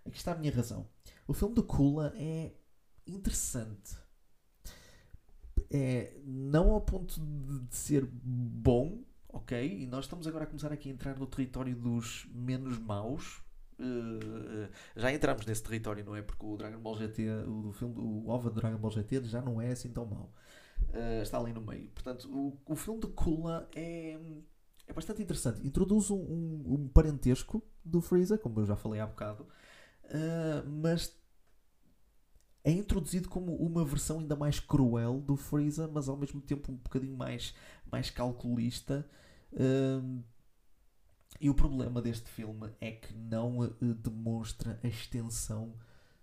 [0.05, 0.87] aqui está a minha razão.
[1.27, 2.53] O filme do Kula é
[3.07, 3.97] interessante.
[5.71, 9.81] É, não ao ponto de, de ser bom, ok?
[9.81, 13.41] E nós estamos agora a começar aqui a entrar no território dos menos maus,
[13.79, 16.21] Uh, já entramos nesse território, não é?
[16.21, 19.61] Porque o Dragon Ball GT, o, filme, o OVA do Dragon Ball GT já não
[19.61, 20.33] é assim tão mau.
[20.89, 21.89] Uh, está ali no meio.
[21.89, 24.19] Portanto, o, o filme de Kula é,
[24.87, 25.65] é bastante interessante.
[25.65, 29.47] Introduz um, um, um parentesco do Freeza, como eu já falei há bocado,
[30.05, 31.17] uh, mas
[32.63, 36.75] é introduzido como uma versão ainda mais cruel do Freeza, mas ao mesmo tempo um
[36.75, 37.55] bocadinho mais,
[37.89, 39.07] mais calculista.
[39.53, 40.21] Uh,
[41.39, 45.73] e o problema deste filme é que não uh, demonstra a extensão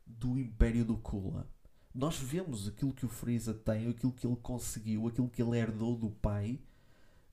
[0.07, 1.49] do Império do Kula.
[1.95, 5.97] Nós vemos aquilo que o Freeza tem, aquilo que ele conseguiu, aquilo que ele herdou
[5.97, 6.61] do pai.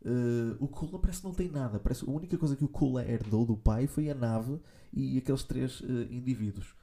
[0.02, 1.78] Uh, o Kula parece que não tem nada.
[1.78, 4.60] Parece a única coisa que o Kula herdou do pai foi a nave
[4.94, 6.74] e aqueles três uh, indivíduos.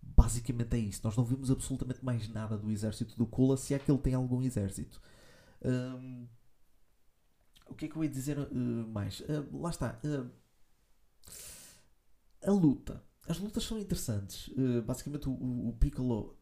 [0.00, 1.02] Basicamente é isso.
[1.04, 4.14] Nós não vemos absolutamente mais nada do exército do Kula, se é que ele tem
[4.14, 5.02] algum exército.
[5.62, 6.26] Um,
[7.68, 9.22] o que é que eu ia dizer uh, mais?
[9.52, 10.00] Lá está.
[11.26, 13.02] Uh, a luta.
[13.28, 14.48] As lutas são interessantes.
[14.84, 16.38] basicamente, o, o Piccolo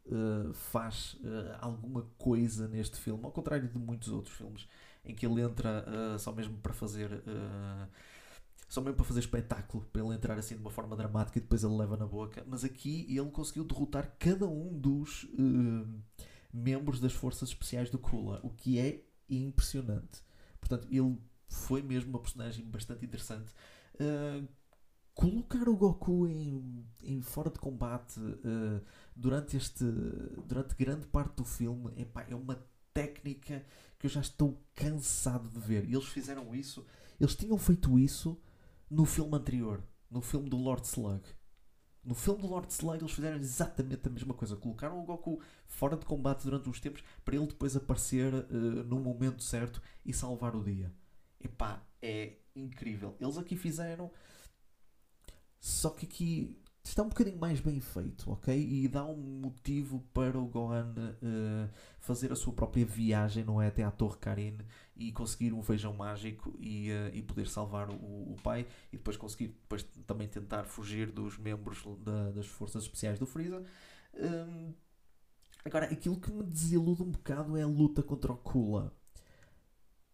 [0.53, 1.17] faz
[1.59, 4.69] alguma coisa neste filme, ao contrário de muitos outros filmes,
[5.03, 5.83] em que ele entra
[6.19, 7.09] só mesmo para fazer.
[8.69, 11.65] só mesmo para fazer espetáculo, para ele entrar assim de uma forma dramática e depois
[11.65, 12.45] ele leva na boca.
[12.47, 15.27] Mas aqui ele conseguiu derrotar cada um dos
[16.53, 20.23] membros das forças especiais do Kula, o que é impressionante.
[20.61, 21.19] Portanto, ele
[21.49, 23.51] foi mesmo uma personagem bastante interessante.
[25.15, 29.85] Colocar o Goku em, em fora de combate uh, durante este
[30.45, 32.59] durante grande parte do filme epá, é uma
[32.93, 33.65] técnica
[33.99, 35.85] que eu já estou cansado de ver.
[35.85, 36.85] E eles fizeram isso,
[37.21, 38.41] eles tinham feito isso
[38.91, 41.23] no filme anterior, no filme do Lord Slug.
[42.05, 44.57] No filme do Lord Slug eles fizeram exatamente a mesma coisa.
[44.57, 48.99] Colocaram o Goku fora de combate durante uns tempos para ele depois aparecer uh, no
[48.99, 50.93] momento certo e salvar o dia.
[51.41, 53.17] Epá, é incrível.
[53.21, 54.11] Eles aqui fizeram.
[55.65, 58.55] Só que aqui está um bocadinho mais bem feito, ok?
[58.55, 63.69] E dá um motivo para o Gohan uh, fazer a sua própria viagem, não é?
[63.69, 64.59] Até à Torre Karin
[64.95, 69.17] e conseguir um feijão mágico e, uh, e poder salvar o, o, pai e depois
[69.17, 73.65] conseguir depois também tentar fugir dos membros da, das forças especiais do Freeza.
[74.13, 74.75] Um,
[75.65, 78.95] agora, aquilo que me desilude um bocado é a luta contra o Kula.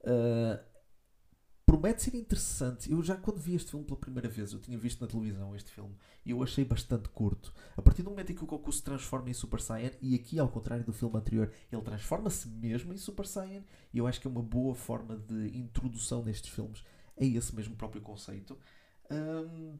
[0.02, 0.69] Uh,
[1.80, 2.92] promete ser interessante.
[2.92, 5.70] Eu já quando vi este filme pela primeira vez, eu tinha visto na televisão este
[5.70, 7.54] filme e eu achei bastante curto.
[7.74, 10.38] A partir do momento em que o Goku se transforma em Super Saiyan, e aqui
[10.38, 13.64] ao contrário do filme anterior, ele transforma-se mesmo em Super Saiyan,
[13.94, 16.84] e eu acho que é uma boa forma de introdução nestes filmes
[17.18, 18.58] a esse mesmo próprio conceito.
[19.10, 19.78] Um,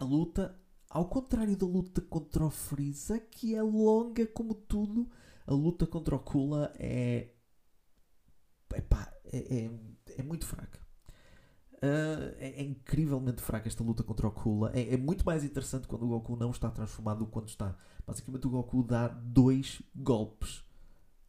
[0.00, 5.08] a luta, ao contrário da luta contra o Freeza, que é longa como tudo,
[5.46, 7.28] a luta contra o Kula é.
[8.74, 9.70] Epá, é, é,
[10.18, 10.85] é muito fraca.
[11.76, 14.72] Uh, é, é, incrivelmente fraca esta luta contra o Kula.
[14.74, 17.76] É, é, muito mais interessante quando o Goku não está transformado do que quando está.
[18.06, 20.64] Basicamente, o Goku dá dois golpes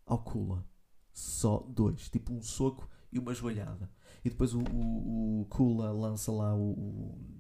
[0.06, 0.66] ao Kula.
[1.12, 2.10] Só dois.
[2.10, 3.92] Tipo um soco e uma joelhada.
[4.24, 7.38] E depois o, o, o Kula lança lá o, o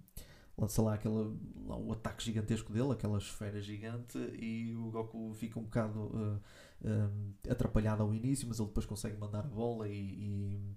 [0.57, 5.59] lança lá, aquela, lá um ataque gigantesco dele, aquela esfera gigante, e o Goku fica
[5.59, 6.41] um bocado uh,
[6.81, 10.75] uh, atrapalhado ao início, mas ele depois consegue mandar a bola e, e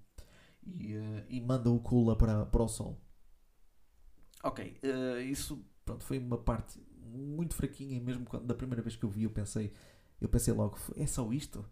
[0.64, 3.00] e, uh, e manda o Kula para, para o Sol.
[4.42, 8.96] Ok, uh, isso pronto, foi uma parte muito fraquinha e mesmo quando, da primeira vez
[8.96, 9.72] que eu vi eu pensei,
[10.20, 11.64] eu pensei logo, é só isto?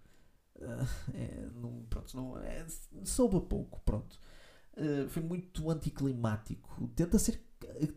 [0.57, 2.67] Uh, é, não, pronto, não, é,
[3.05, 4.19] soube pouco, pronto.
[4.77, 6.89] Uh, foi muito anticlimático.
[6.95, 7.41] Tenta ser,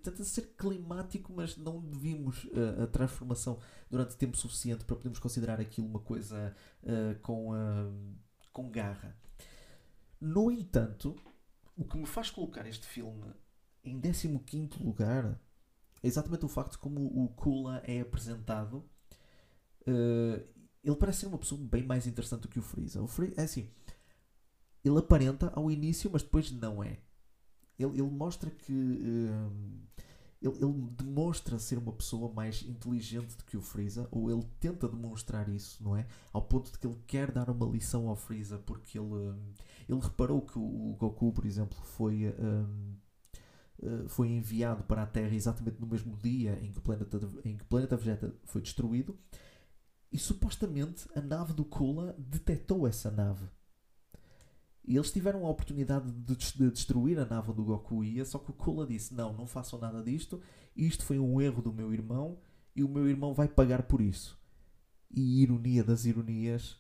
[0.04, 5.60] tenta ser climático, mas não vimos uh, a transformação durante tempo suficiente para podermos considerar
[5.60, 6.56] aquilo uma coisa
[7.21, 7.51] com,
[8.51, 9.15] com garra.
[10.21, 11.15] No entanto,
[11.75, 13.34] o que me faz colocar este filme
[13.84, 15.41] em 15 lugar
[16.03, 18.88] é exatamente o facto como o Kula é apresentado.
[19.81, 20.45] Uh,
[20.84, 23.01] ele parece ser uma pessoa bem mais interessante do que o Freeza.
[23.01, 23.67] O é assim,
[24.84, 26.99] ele aparenta ao início, mas depois não é.
[27.79, 28.71] Ele, ele mostra que.
[28.71, 29.81] Uh,
[30.41, 34.88] ele, ele, demonstra ser uma pessoa mais inteligente do que o Freeza, ou ele tenta
[34.88, 36.08] demonstrar isso, não é?
[36.34, 39.36] Ao ponto de que ele quer dar uma lição ao Freeza, porque ele,
[39.88, 42.95] ele reparou que o Goku, por exemplo, foi, um,
[43.84, 47.58] eh, foi enviado para a Terra exatamente no mesmo dia em que o planeta, em
[47.58, 49.17] que o planeta Vegeta foi destruído,
[50.12, 53.45] e supostamente a nave do Kula detectou essa nave.
[54.84, 58.52] E eles tiveram a oportunidade de, de destruir a nave do Goku ia, só que
[58.52, 60.41] o Kula disse: Não, não façam nada disto.
[60.76, 62.39] Isto foi um erro do meu irmão
[62.76, 64.39] e o meu irmão vai pagar por isso.
[65.10, 66.78] E ironia das ironias,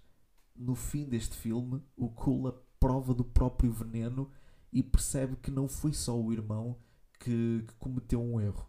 [0.55, 4.31] no fim deste filme, o Kula prova do próprio veneno
[4.71, 6.77] e percebe que não foi só o irmão
[7.19, 8.67] que, que cometeu um erro.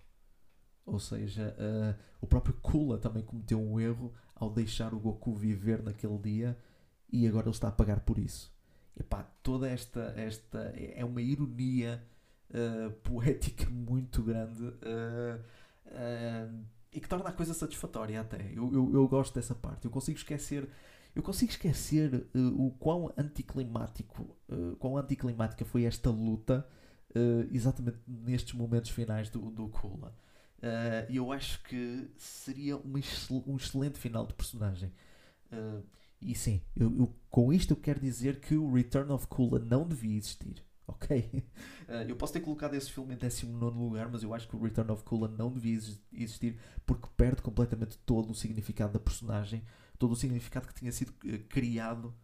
[0.84, 5.82] Ou seja, uh, o próprio Kula também cometeu um erro ao deixar o Goku viver
[5.82, 6.58] naquele dia
[7.10, 8.51] e agora ele está a pagar por isso.
[8.98, 12.02] Epá, toda esta, esta é uma ironia
[12.50, 15.40] uh, poética muito grande uh,
[15.86, 18.50] uh, e que torna a coisa satisfatória até.
[18.54, 19.86] Eu, eu, eu, gosto dessa parte.
[19.86, 20.68] Eu consigo esquecer.
[21.14, 24.34] Eu consigo esquecer o quão anticlimático,
[24.78, 26.66] quão anticlimática foi esta luta
[27.50, 30.16] exatamente nestes momentos finais do, do Kula.
[31.10, 34.90] E eu acho que seria um, excelente final de personagem.
[35.52, 35.82] Uh,
[36.22, 39.86] e sim, eu, eu, com isto eu quero dizer que o Return of Kula não
[39.86, 40.64] devia existir.
[40.86, 41.44] Ok?
[41.88, 44.62] Uh, eu posso ter colocado esse filme em 19 lugar, mas eu acho que o
[44.62, 45.74] Return of Kula não devia
[46.12, 49.64] existir porque perde completamente todo o significado da personagem,
[49.98, 52.14] todo o significado que tinha sido uh, criado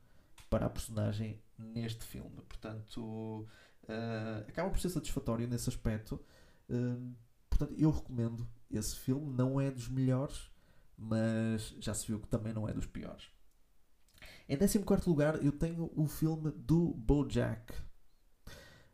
[0.50, 2.42] para a personagem neste filme.
[2.48, 3.46] Portanto,
[3.84, 6.20] uh, acaba por ser satisfatório nesse aspecto.
[7.48, 9.32] portanto, eu recomendo esse filme.
[9.32, 10.50] Não é dos melhores,
[10.96, 13.30] mas já se viu que também não é dos piores.
[14.48, 17.70] Em 14 lugar, eu tenho o filme do Bojack,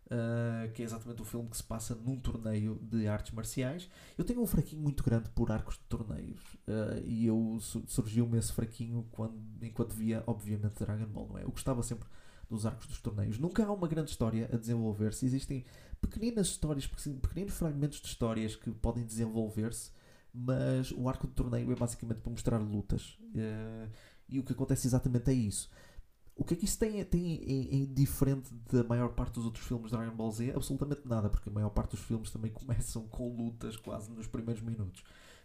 [0.07, 3.89] uh, que é exatamente o filme que se passa num torneio de artes marciais.
[4.19, 8.53] Eu tenho um fraquinho muito grande por arcos de torneios, uh, e eu surgiu-me esse
[8.53, 11.45] fraquinho quando, enquanto via, obviamente, Dragon Ball, não é?
[11.45, 12.09] Eu gostava sempre
[12.51, 13.39] dos arcos dos torneios.
[13.39, 15.25] Nunca há uma grande história a desenvolver-se.
[15.25, 15.65] Existem
[16.01, 19.93] pequeninas histórias, pequeninos fragmentos de histórias que podem desenvolver-se,
[20.33, 23.17] mas o arco do torneio é basicamente para mostrar lutas.
[23.23, 23.89] Uh,
[24.35, 25.71] e o que acontece exatamente é isso.
[26.37, 29.65] O que é que isso tem, tem em, em, diferente da maior parte dos outros
[29.65, 30.53] filmes de Dragon Ball Z?
[30.55, 34.63] Absolutamente nada, porque a maior parte dos filmes também começam com lutas quase nos primeiros
[34.63, 35.05] minutos.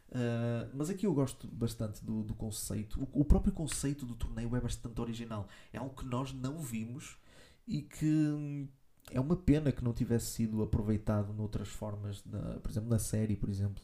[0.10, 3.00] Uh, mas aqui eu gosto bastante do, do conceito.
[3.14, 5.48] O, o, próprio conceito do torneio é bastante original.
[5.72, 7.18] É algo que nós não vimos
[7.68, 8.68] e que hum,
[9.12, 13.36] é uma pena que não tivesse sido aproveitado noutras formas, na, por exemplo, na série,
[13.36, 13.84] por exemplo.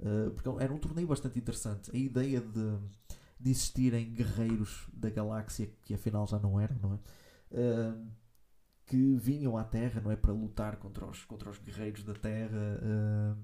[0.00, 1.90] Uh, porque era um torneio bastante interessante.
[1.94, 2.78] A ideia de,
[3.38, 6.98] de existirem guerreiros da galáxia, que afinal já não eram, não é?
[7.52, 8.06] Uh,
[8.86, 10.16] que vinham à Terra, não é?
[10.16, 12.80] Para lutar contra os, contra os guerreiros da Terra.
[12.82, 13.36] Uh,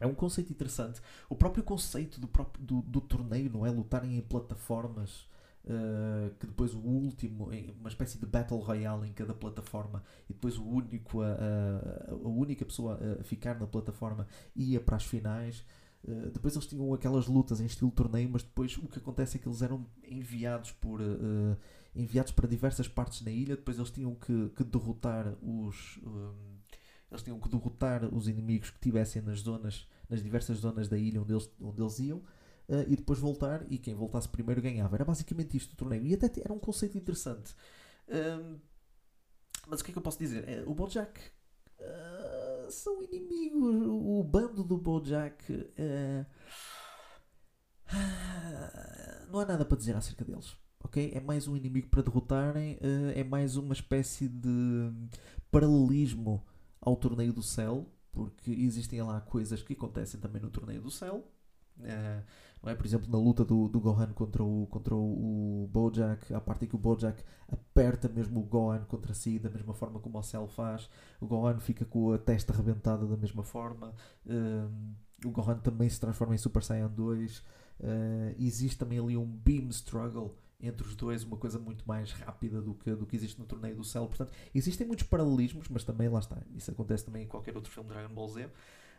[0.00, 1.00] é um conceito interessante.
[1.28, 3.70] O próprio conceito do, próprio, do, do torneio, não é?
[3.70, 5.28] Lutarem em plataformas.
[5.64, 10.56] Uh, que depois o último, uma espécie de Battle Royale em cada plataforma, e depois
[10.56, 14.26] o único, a, a, a única pessoa a ficar na plataforma
[14.56, 15.62] ia para as finais.
[16.04, 19.40] Uh, depois eles tinham aquelas lutas em estilo torneio, mas depois o que acontece é
[19.40, 21.56] que eles eram enviados por uh,
[21.94, 23.56] enviados para diversas partes na ilha.
[23.56, 26.58] Depois eles tinham que, que derrotar os um,
[27.10, 31.22] eles tinham que derrotar os inimigos que tivessem nas zonas, nas diversas zonas da ilha
[31.22, 32.18] onde eles, onde eles iam.
[32.68, 34.94] Uh, e depois voltar e quem voltasse primeiro ganhava.
[34.94, 36.04] Era basicamente isto o torneio.
[36.04, 37.52] E até era um conceito interessante.
[38.08, 38.60] Uh,
[39.66, 40.44] mas o que é que eu posso dizer?
[40.44, 41.18] Uh, o Bojack
[42.70, 43.86] são inimigos.
[43.86, 45.52] O, bando do Bojack
[49.30, 50.56] não há nada para dizer acerca deles.
[50.80, 51.10] Ok?
[51.12, 52.78] É mais um inimigo para derrotarem.
[53.14, 54.92] é mais uma espécie de
[55.50, 56.44] paralelismo
[56.80, 61.26] ao Torneio do Céu, porque existem lá coisas que acontecem também no Torneio do Céu.
[61.78, 62.24] Uh,
[62.68, 62.76] não é?
[62.76, 66.68] Por exemplo, na luta do, do Gohan contra o, contra o, Bojack, a parte em
[66.68, 70.46] que o Bojack aperta mesmo o Gohan contra si, da mesma forma como o Cell
[70.46, 73.94] faz, o Gohan fica com a testa arrebentada da mesma forma,
[74.26, 77.38] uh, o Gohan também se transforma em Super Saiyan 2.
[77.38, 77.44] Uh,
[77.80, 82.60] eh, existe também ali um Beam Struggle entre os dois, uma coisa muito mais rápida
[82.60, 84.06] do que, do que existe no Torneio do Céu.
[84.06, 87.88] Portanto, existem muitos paralelismos, mas também, lá está, isso acontece também em qualquer outro filme
[87.88, 88.48] de Dragon Ball Z.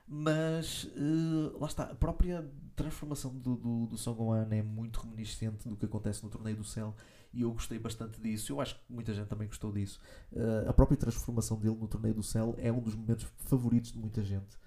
[0.08, 5.86] Mas uh, lá está, a própria transformação do, do, do é muito reminiscente do que
[5.86, 6.95] acontece no Torneio do Céu
[7.32, 8.54] e eu gostei bastante disso.
[8.54, 10.00] Eu acho que muita gente também gostou disso.
[10.32, 14.00] Uh, a própria transformação dele no Torneio do Céu é um dos momentos favoritos de
[14.00, 14.58] muita gente.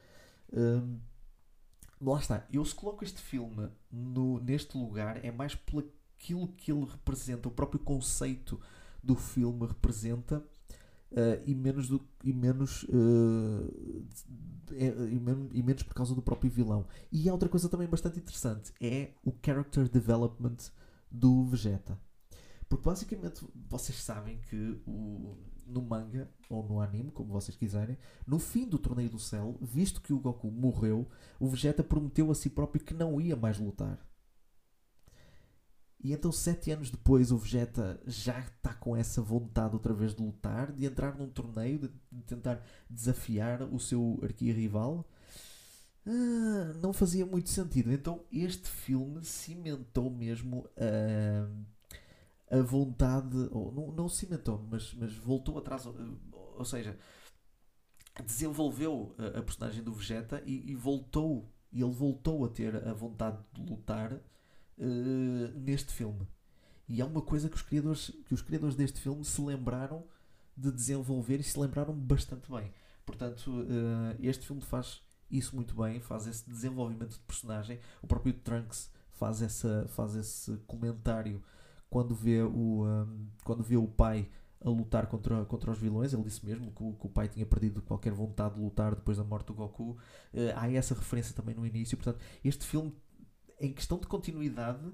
[0.53, 1.01] Uh,
[2.01, 5.83] lá está, eu se coloco este filme no, neste lugar é mais pela
[6.23, 8.61] aquilo que ele representa, o próprio conceito
[9.03, 10.39] do filme representa,
[11.11, 14.07] uh, e menos, do, e, menos, uh,
[14.77, 16.87] e, menos, e menos por causa do próprio vilão.
[17.11, 20.57] E há outra coisa também bastante interessante, é o character development
[21.11, 21.99] do Vegeta.
[22.69, 28.39] Porque basicamente vocês sabem que o, no manga, ou no anime, como vocês quiserem, no
[28.39, 31.09] fim do Torneio do Céu, visto que o Goku morreu,
[31.39, 33.99] o Vegeta prometeu a si próprio que não ia mais lutar.
[36.03, 40.23] E então, sete anos depois, o Vegeta já está com essa vontade outra vez de
[40.23, 41.89] lutar, de entrar num torneio, de,
[42.27, 45.09] tentar desafiar o seu arqui-rival.
[46.05, 47.93] Ah, não fazia muito sentido.
[47.93, 50.69] Então, este filme cimentou mesmo
[52.51, 56.99] a, a vontade, ou não, não cimentou, mas, mas voltou atrás, ou seja,
[58.27, 63.39] desenvolveu a, a personagem do Vegeta e, e voltou, ele voltou a ter a vontade
[63.53, 64.21] de lutar
[64.79, 66.27] uh, neste filme.
[66.89, 70.05] E é uma coisa que os, criadores, que os criadores deste filme se lembraram
[70.57, 72.73] de desenvolver e se lembraram bastante bem.
[73.07, 75.01] Portanto, uh, este filme faz
[75.31, 77.81] isso muito bem, faz esse desenvolvimento de personagem.
[78.03, 81.43] O próprio Trunks faz, essa, faz esse comentário
[81.89, 84.29] quando vê o, um, ehm, quando vê o pai
[84.65, 86.13] a lutar contra, contra os vilões.
[86.13, 89.17] Ele disse mesmo que o, que o, pai tinha perdido qualquer vontade de lutar depois
[89.17, 89.93] da morte do Goku.
[90.33, 91.97] Uh, há essa referência também no início.
[91.97, 92.95] Portanto, este filme
[93.63, 94.93] em questão de continuidade,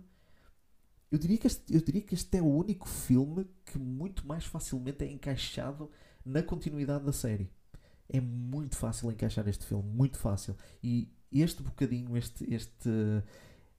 [1.10, 4.44] eu diria, que este, eu diria que este é o único filme que muito mais
[4.44, 5.90] facilmente é encaixado
[6.22, 7.50] na continuidade da série.
[8.10, 10.54] É muito fácil encaixar este filme, muito fácil.
[10.82, 12.90] E este bocadinho, este, este,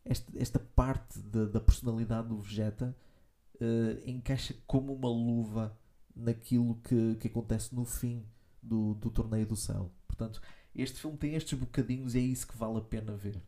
[0.03, 2.95] este esta parte de, da personalidade do Vegeta
[3.61, 5.77] uh, encaixa como uma luva
[6.15, 8.25] naquilo que, que acontece no fim
[8.61, 9.91] do, do Torneio do Céu.
[10.07, 10.41] Portanto,
[10.75, 13.39] este filme tem estes bocadinhos e é isso que vale a pena ver.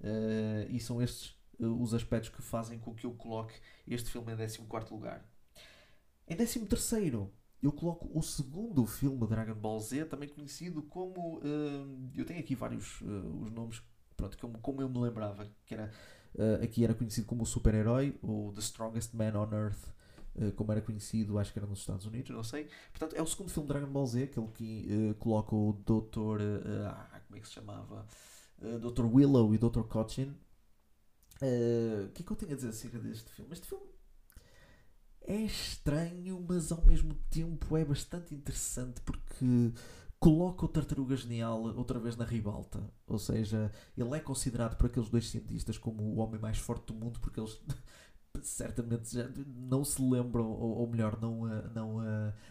[0.00, 3.54] Uh, e são estes uh, os aspectos que fazem com que eu coloque
[3.86, 5.24] este filme em 14 lugar.
[6.26, 7.28] Em 13,
[7.62, 11.38] eu coloco o segundo filme Dragon Ball Z, também conhecido como.
[11.38, 13.82] Uh, eu tenho aqui vários os nomes,
[14.16, 15.92] pronto, como, como eu me lembrava, que era.
[16.62, 19.92] aqui era conhecido como o super-herói, o The Strongest Man on Earth,
[20.56, 22.70] como era conhecido, acho que era nos Estados Unidos, não sei.
[22.92, 26.40] Portanto, é o segundo filme Dragon Ball Z, aquele que coloca o Dr.
[26.40, 28.06] Uh, como é que se chamava?
[28.60, 29.04] Dr.
[29.04, 29.82] Willow e Dr.
[29.82, 30.34] Cochin.
[31.36, 33.52] O que é que eu tenho a dizer acerca deste filme?
[33.52, 33.90] Este filme
[35.22, 39.72] é estranho, mas ao mesmo tempo é bastante interessante porque
[40.18, 42.82] coloca o Tartaruga Genial outra vez na ribalta.
[43.06, 46.94] Ou seja, ele é considerado por aqueles dois cientistas como o homem mais forte do
[46.94, 47.60] mundo porque eles
[48.42, 51.44] certamente já não se lembram, ou, ou melhor, não,
[51.74, 51.98] não,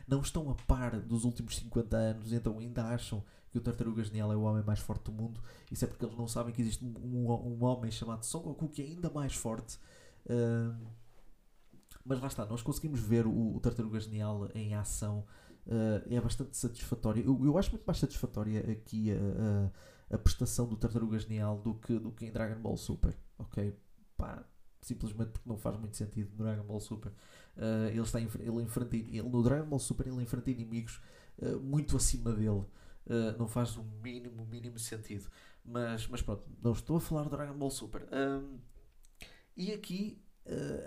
[0.08, 4.32] não estão a par dos últimos 50 anos, então ainda acham que o Tartaruga Genial
[4.32, 5.42] é o homem mais forte do mundo.
[5.72, 8.82] Isso é porque eles não sabem que existe um, um homem chamado Son Goku que
[8.82, 9.80] é ainda mais forte.
[10.26, 10.76] Uh,
[12.06, 15.26] mas lá está, nós conseguimos ver o, o Tartaruga Genial em ação.
[15.66, 17.24] Uh, é bastante satisfatório.
[17.24, 19.16] Eu, eu acho muito mais satisfatória aqui a,
[20.12, 23.16] a, a, prestação do Tartaruga Genial do que, do que em Dragon Ball Super.
[23.38, 23.76] Ok?
[24.18, 24.44] Pá,
[24.82, 27.12] simplesmente porque não faz muito sentido no Dragon Ball Super.
[27.58, 31.00] Uh, ele, está, ele enfrenta, ele, no Dragon Ball Super ele enfrenta inimigos
[31.40, 32.64] uh, muito acima dele.
[33.10, 35.30] Uh, não faz o mínimo, mínimo sentido.
[35.66, 38.08] Mas, mas pronto, não estou a falar de Dragon Ball Super.
[39.56, 40.24] e aqui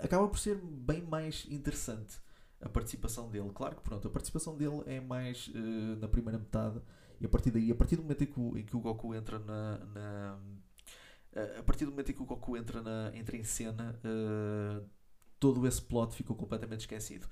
[0.02, 2.18] acaba por ser bem mais interessante
[2.60, 3.50] a participação dele.
[3.54, 5.50] Claro que pronto, a participação dele é mais
[6.00, 6.80] na primeira metade.
[7.20, 9.14] E a partir daí, a partir do momento em que o, em que o Goku
[9.14, 10.38] entra na, na
[11.58, 14.86] a partir do momento em que o Goku entra, na, entra em cena, uh,
[15.40, 17.26] todo esse plot ficou completamente esquecido.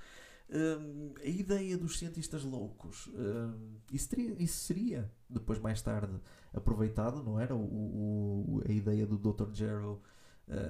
[0.51, 3.57] Uh, a ideia dos cientistas loucos, uh,
[3.92, 6.12] isso, teria, isso, seria depois, mais tarde,
[6.53, 7.55] aproveitado, não era?
[7.55, 9.53] O, o a ideia do Dr.
[9.53, 10.03] Gero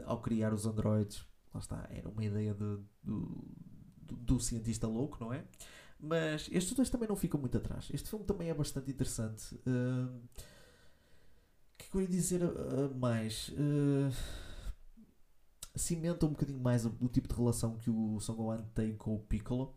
[0.04, 1.24] ao criar os androides,
[1.54, 3.48] lá está, era uma ideia de, do,
[4.02, 5.42] do, do, cientista louco, não é?
[5.98, 7.88] Mas estes dois também não ficam muito atrás.
[7.90, 9.58] Este filme também é bastante interessante
[11.90, 13.48] que eu ia dizer uh, mais?
[13.48, 14.12] Uh,
[15.74, 19.14] cimenta um bocadinho mais o, o, tipo de relação que o Son Gohan tem com
[19.14, 19.74] o Piccolo,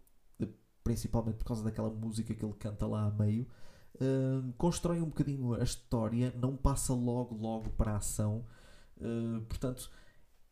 [0.84, 3.48] principalmente por causa daquela música que ele canta lá a meio.
[3.96, 8.44] Uh, constrói um bocadinho a história, não passa logo, logo para a ação.
[8.98, 9.90] Uh, portanto,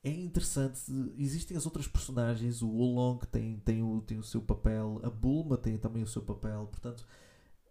[0.04, 0.80] é interessante.
[1.18, 2.62] Existem as outras personagens.
[2.62, 6.22] O Oolong tem, tem, o, tem o seu papel, a Bulma tem também o seu
[6.22, 6.68] papel.
[6.68, 7.06] Portanto,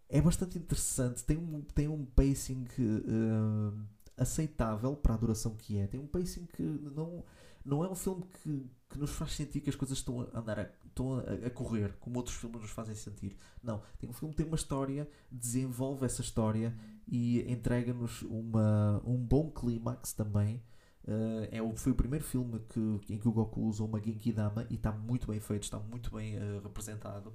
[0.08, 3.80] é bastante interessante, tem um, tem um pacing uh,
[4.16, 5.86] aceitável para a duração que é.
[5.86, 7.24] Tem um pacing que não,
[7.64, 10.58] não é um filme que, que nos faz sentir que as coisas estão a andar
[10.58, 13.36] a, estão a, a correr, como outros filmes nos fazem sentir.
[13.62, 19.50] Não, tem um filme tem uma história, desenvolve essa história e entrega-nos uma, um bom
[19.50, 20.62] clímax também.
[21.04, 24.32] Uh, é o, foi o primeiro filme que, em que o Goku usou uma Genki
[24.32, 27.34] Dama e está muito bem feito, está muito bem uh, representado.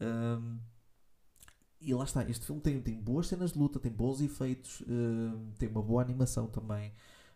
[0.00, 0.58] Um,
[1.80, 5.52] e lá está, este filme tem, tem boas cenas de luta, tem bons efeitos, uh,
[5.58, 6.92] tem uma boa animação também.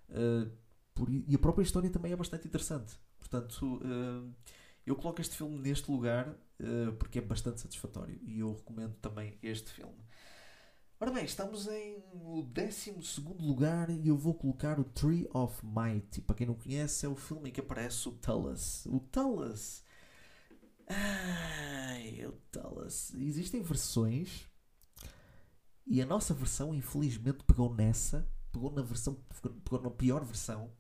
[0.09, 0.51] Uh,
[0.95, 2.99] por, e a própria história também é bastante interessante.
[3.19, 4.33] Portanto, uh,
[4.87, 6.35] eu coloco este filme neste lugar
[7.01, 8.21] porque é bastante satisfatório.
[8.23, 9.99] E eu recomendo também este filme.
[11.01, 12.95] Ora bem, estamos em o 12
[13.41, 16.21] lugar e eu vou colocar o Tree of Might.
[16.21, 18.87] E para quem não conhece, é o filme em que aparece o Tullus.
[18.87, 19.83] O Tullus
[20.89, 23.13] Ai, o Talas.
[23.15, 24.49] Existem versões
[25.87, 29.15] e a nossa versão, infelizmente, pegou nessa, pegou na versão,
[29.65, 30.71] pegou na pior versão,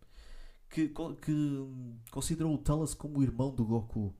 [0.72, 0.88] que,
[1.20, 1.68] que
[2.10, 4.14] considerou o Talas como o irmão do Goku.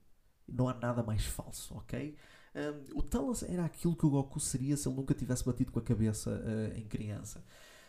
[0.47, 2.15] Não há nada mais falso, ok?
[2.55, 5.79] Um, o Talas era aquilo que o Goku seria se ele nunca tivesse batido com
[5.79, 7.43] a cabeça uh, em criança.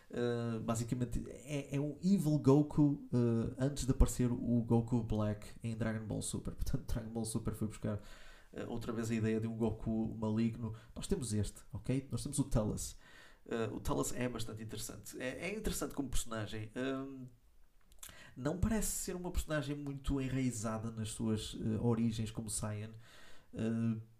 [0.09, 5.75] Uh, basicamente é, é, um Evil Goku uh, antes de aparecer o Goku Black em
[5.75, 6.53] Dragon Ball Super.
[6.55, 10.73] Portanto, Dragon Ball Super foi buscar uh, outra vez a ideia de um Goku maligno.
[10.95, 12.07] Nós temos este, ok?
[12.09, 12.95] Nós temos o Talas.
[13.73, 15.19] o Talas é bastante interessante.
[15.19, 16.71] É, é interessante como personagem.
[18.35, 22.91] Não parece ser uma personagem muito enraizada nas suas origens como Saiyan.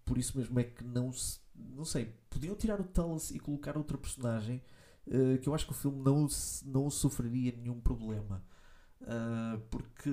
[0.05, 3.78] por isso mesmo é que não se, não sei, podiam tirar o Talas e colocar
[3.78, 4.61] outra personagem
[5.07, 6.28] uh, que eu acho que o filme não,
[6.66, 8.43] não sofreria nenhum problema.
[9.01, 10.09] Uh, porque,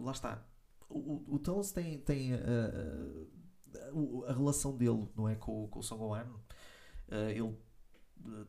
[0.00, 0.46] lá está,
[0.88, 5.96] o, o Talos tem, tem uh, a relação dele não é, com, com o Son
[5.96, 6.26] Gohan.
[7.34, 7.56] ele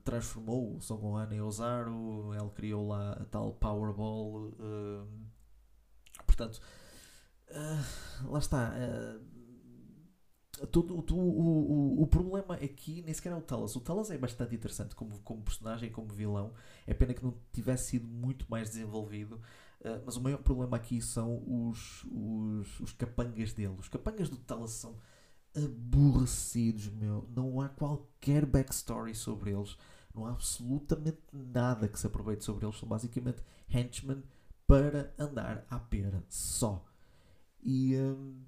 [0.04, 4.52] transformou o Son Gohan em Ozaru, ele criou lá a tal Powerball.
[6.26, 6.60] portanto,
[8.24, 8.74] lá está
[10.72, 13.76] Todo, o, o, o problema aqui nem sequer é o Talos.
[13.76, 16.54] O Talos é bastante interessante como, como personagem, como vilão.
[16.88, 19.36] É pena que não tivesse sido muito mais desenvolvido.
[19.82, 23.76] Uh, mas o maior problema aqui são os, os, os capangas dele.
[23.78, 24.96] Os capangas do Talos são
[25.56, 27.28] aborrecidos, meu.
[27.36, 29.78] Não há qualquer backstory sobre eles.
[30.14, 32.78] Não há absolutamente nada que se aproveite sobre eles.
[32.78, 34.24] São basicamente henchmen
[34.68, 36.86] para andar à pera só.
[37.64, 37.96] E.
[37.96, 38.44] Um,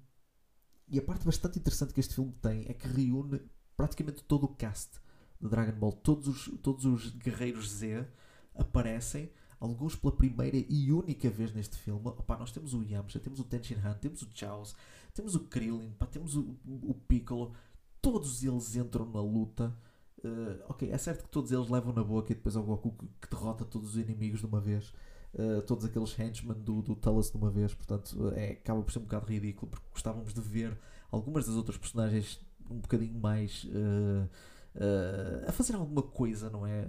[0.90, 3.42] e a parte bastante interessante que este filme tem é que reúne
[3.76, 4.98] praticamente todo o cast
[5.40, 5.92] de Dragon Ball.
[5.92, 8.06] Todos os, todos os guerreiros Z
[8.54, 9.30] aparecem,
[9.60, 12.06] alguns pela primeira e única vez neste filme.
[12.06, 14.74] Opa, nós temos o Yamcha, temos o Tenshin Han, temos o Chaos,
[15.14, 17.52] temos o Krillin, pá, temos o, o Piccolo.
[18.00, 19.74] Todos eles entram na luta.
[20.18, 22.92] Uh, ok, é certo que todos eles levam na boca e depois é o Goku
[22.92, 24.92] que, que derrota todos os inimigos de uma vez.
[25.34, 28.98] Uh, todos aqueles henchmen do, do Talos de uma vez, portanto é, acaba por ser
[28.98, 30.76] um bocado ridículo porque gostávamos de ver
[31.10, 32.40] algumas das outras personagens
[32.70, 34.28] um bocadinho mais uh,
[34.74, 36.84] uh, a fazer alguma coisa, não é?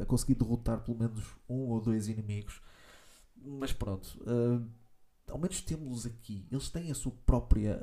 [0.00, 2.60] a conseguir derrotar pelo menos um ou dois inimigos,
[3.36, 4.18] mas pronto.
[5.28, 7.80] ao menos temos aqui, eles têm a sua própria,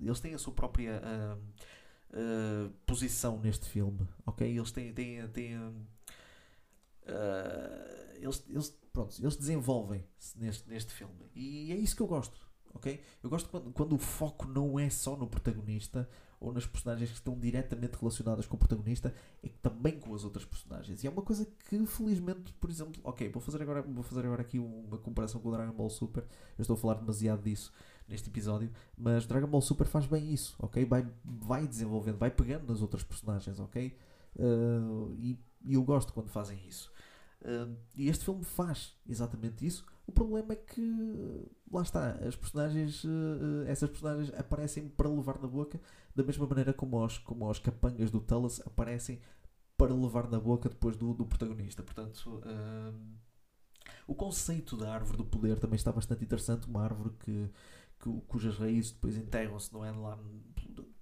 [0.00, 1.02] eles têm a sua própria
[2.86, 4.48] posição neste filme, ok?
[4.48, 5.86] Eles têm, têm, têm
[8.20, 11.14] eles, eles pronto, eles desenvolvem-se neste, neste filme.
[11.34, 12.38] E é isso que eu gosto,
[12.74, 13.00] ok?
[13.22, 16.08] Eu gosto quando, quando o foco não é só no protagonista
[16.40, 19.12] ou nas personagens que estão diretamente relacionadas com o protagonista,
[19.42, 21.02] é também com as outras personagens.
[21.02, 24.42] E é uma coisa que, felizmente, por exemplo, ok, vou fazer agora, vou fazer agora
[24.42, 26.22] aqui uma comparação com o Dragon Ball Super.
[26.56, 27.72] Eu estou a falar demasiado disso
[28.08, 30.84] neste episódio, mas Dragon Ball Super faz bem isso, ok?
[30.84, 33.96] Vai, vai desenvolvendo, vai pegando nas outras personagens, ok?
[34.36, 36.90] Uh, e, e eu gosto quando fazem isso.
[37.42, 39.84] Uh, e este filme faz exatamente isso.
[40.08, 45.46] O problema é que, lá está, as personagens, uh, essas personagens aparecem para levar na
[45.46, 45.78] boca,
[46.16, 49.20] da mesma maneira como os, como os capangas do Talos aparecem
[49.76, 51.82] para levar na boca depois do, do protagonista.
[51.82, 52.94] Portanto, uh,
[54.06, 56.66] o conceito da árvore do poder também está bastante interessante.
[56.66, 57.50] Uma árvore que,
[58.00, 59.92] que cujas raízes depois enterram-se, não é?
[59.92, 60.18] Lá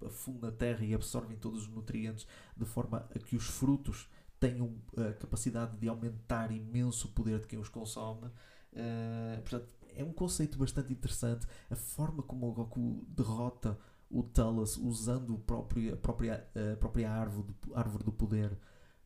[0.05, 2.27] a fundo na terra e absorvem todos os nutrientes
[2.57, 7.47] de forma a que os frutos tenham a capacidade de aumentar imenso o poder de
[7.47, 8.29] quem os consome.
[8.73, 11.47] Uh, portanto, é um conceito bastante interessante.
[11.69, 13.77] A forma como o Goku derrota
[14.09, 18.57] o Talos usando o próprio, a, própria, a própria árvore, árvore do poder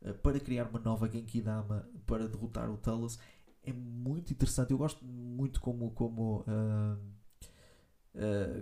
[0.01, 3.18] uh, para criar uma nova Genki Dama para derrotar o Talos
[3.64, 4.72] é muito interessante.
[4.72, 6.97] Eu gosto muito como, como, uh,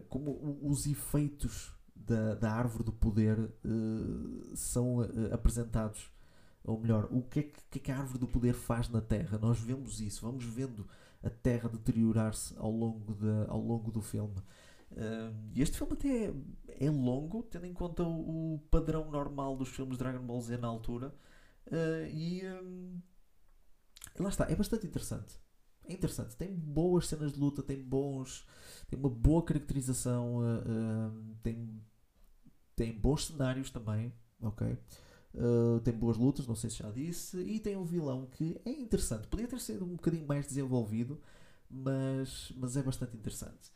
[0.10, 3.38] como os efeitos da, da árvore do poder
[4.54, 5.00] são
[5.32, 6.12] apresentados
[6.64, 9.02] ou melhor, o que é que, que, é que a árvore do poder faz na
[9.02, 9.38] Terra?
[9.38, 10.88] Nós vemos isso, vamos vendo
[11.24, 14.42] a Terra deteriorar-se ao, longo ao longo do filme.
[14.92, 19.70] Uh, este filme até é, é, longo, tendo em conta o, o, padrão normal dos
[19.70, 21.14] filmes de Dragon Ball Z na altura.
[21.68, 23.00] Uh, e um,
[24.20, 25.40] lá está, é bastante interessante.
[25.88, 28.46] É interessante, tem boas cenas de luta, tem bons.
[28.88, 31.82] tem uma boa caracterização, uh, tem,
[32.76, 34.78] tem bons cenários também, ok?
[35.34, 38.72] Uh, tem boas lutas, não sei se já disse, e tem um vilão que é
[38.72, 39.28] interessante.
[39.28, 41.22] Podia ter sido um bocadinho mais desenvolvido,
[41.70, 43.72] mas, mas é bastante interessante.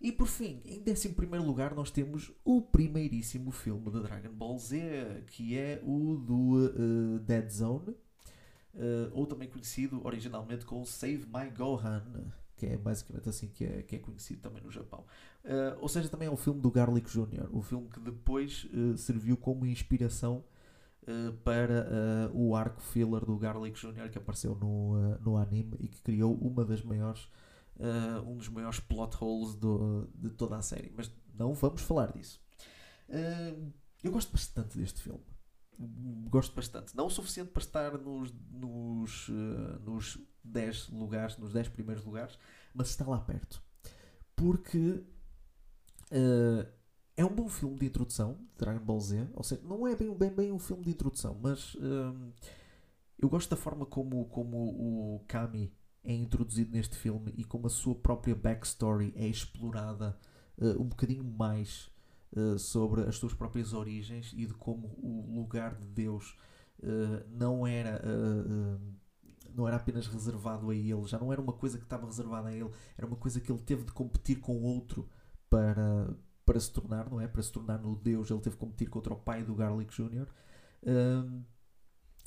[0.00, 1.14] E por fim, em 11
[1.46, 7.18] lugar, nós temos o primeiríssimo filme de Dragon Ball Z, que é o do uh,
[7.20, 7.90] Dead Zone,
[8.74, 12.34] uh, ou também conhecido originalmente como Save My Gohan
[12.64, 15.04] que é basicamente assim que é, que é conhecido também no Japão.
[15.44, 18.96] Uh, ou seja, também é o filme do Garlic Jr., o filme que depois uh,
[18.96, 20.44] serviu como inspiração
[21.02, 26.00] uh, para o arco filler do Garlic Jr., que apareceu no, no anime e que
[26.02, 27.28] criou uma das maiores,
[28.26, 30.92] um dos maiores plot holes do, de toda a série.
[30.96, 32.40] Mas não vamos falar disso.
[34.02, 35.22] eu gosto bastante deste filme
[36.30, 36.96] gosto bastante.
[36.96, 39.28] Não o suficiente para estar nos, nos,
[39.84, 42.38] nos 10 lugares, nos 10 primeiros lugares,
[42.74, 43.62] mas está lá perto.
[44.36, 45.02] Porque
[46.10, 46.66] uh,
[47.16, 49.28] é um bom filme de introdução de Dragon Ball Z.
[49.34, 52.32] Ou seja, não é bem, bem, bem um filme de introdução, mas uh,
[53.18, 54.56] eu gosto da forma como, como
[55.16, 55.72] o Kami
[56.02, 60.18] é introduzido neste filme e como a sua própria backstory é explorada
[60.78, 61.90] um bocadinho mais
[62.36, 66.36] uh, sobre as suas próprias origens e de como o lugar de Deus
[66.80, 68.80] uh, não era uh,
[69.54, 72.52] não era apenas reservado a ele, já não era uma coisa que estava reservada a
[72.52, 75.08] ele, era uma coisa que ele teve de competir com outro
[75.48, 77.28] para, para se tornar, não é?
[77.28, 80.26] Para se tornar no Deus, ele teve de competir contra o pai do Garlic Jr.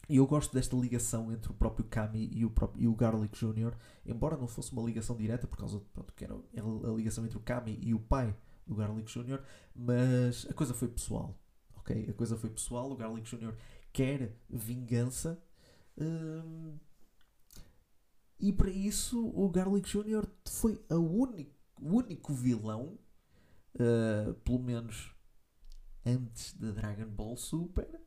[0.10, 3.38] E eu gosto desta ligação entre o próprio Kami e o, próprio, e o Garlic
[3.38, 3.76] Jr.,
[4.06, 7.38] embora não fosse uma ligação direta, por causa de, pronto, que era a ligação entre
[7.38, 8.34] o Kami e o pai
[8.66, 9.42] do Garlic Jr.,
[9.76, 11.38] mas a coisa foi pessoal.
[11.76, 12.08] Ok?
[12.10, 12.90] A coisa foi pessoal.
[12.90, 13.54] O Garlic Jr.
[13.92, 15.42] quer vingança.
[15.98, 16.78] Hum,
[18.40, 20.28] e para isso o Garlic Jr.
[20.48, 22.98] foi a único, o único vilão,
[23.76, 25.12] uh, pelo menos
[26.06, 28.00] antes de Dragon Ball Super,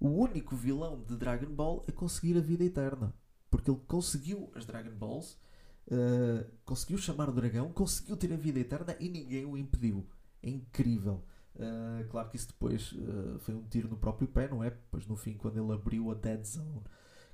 [0.00, 3.14] o único vilão de Dragon Ball a conseguir a vida eterna.
[3.50, 5.38] Porque ele conseguiu as Dragon Balls
[5.88, 10.06] uh, conseguiu chamar o dragão, conseguiu ter a vida eterna e ninguém o impediu.
[10.42, 11.22] é incrível.
[11.54, 12.94] Uh, claro que isso depois
[13.40, 14.70] foi um tiro no próprio pé, não é?
[14.90, 16.82] Pois no fim, quando ele abriu a Dead Zone,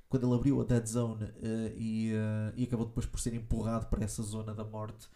[0.09, 2.11] quando ele abriu a Dead Zone uh, e,
[2.55, 5.07] e acabou depois por ser empurrado para essa zona da morte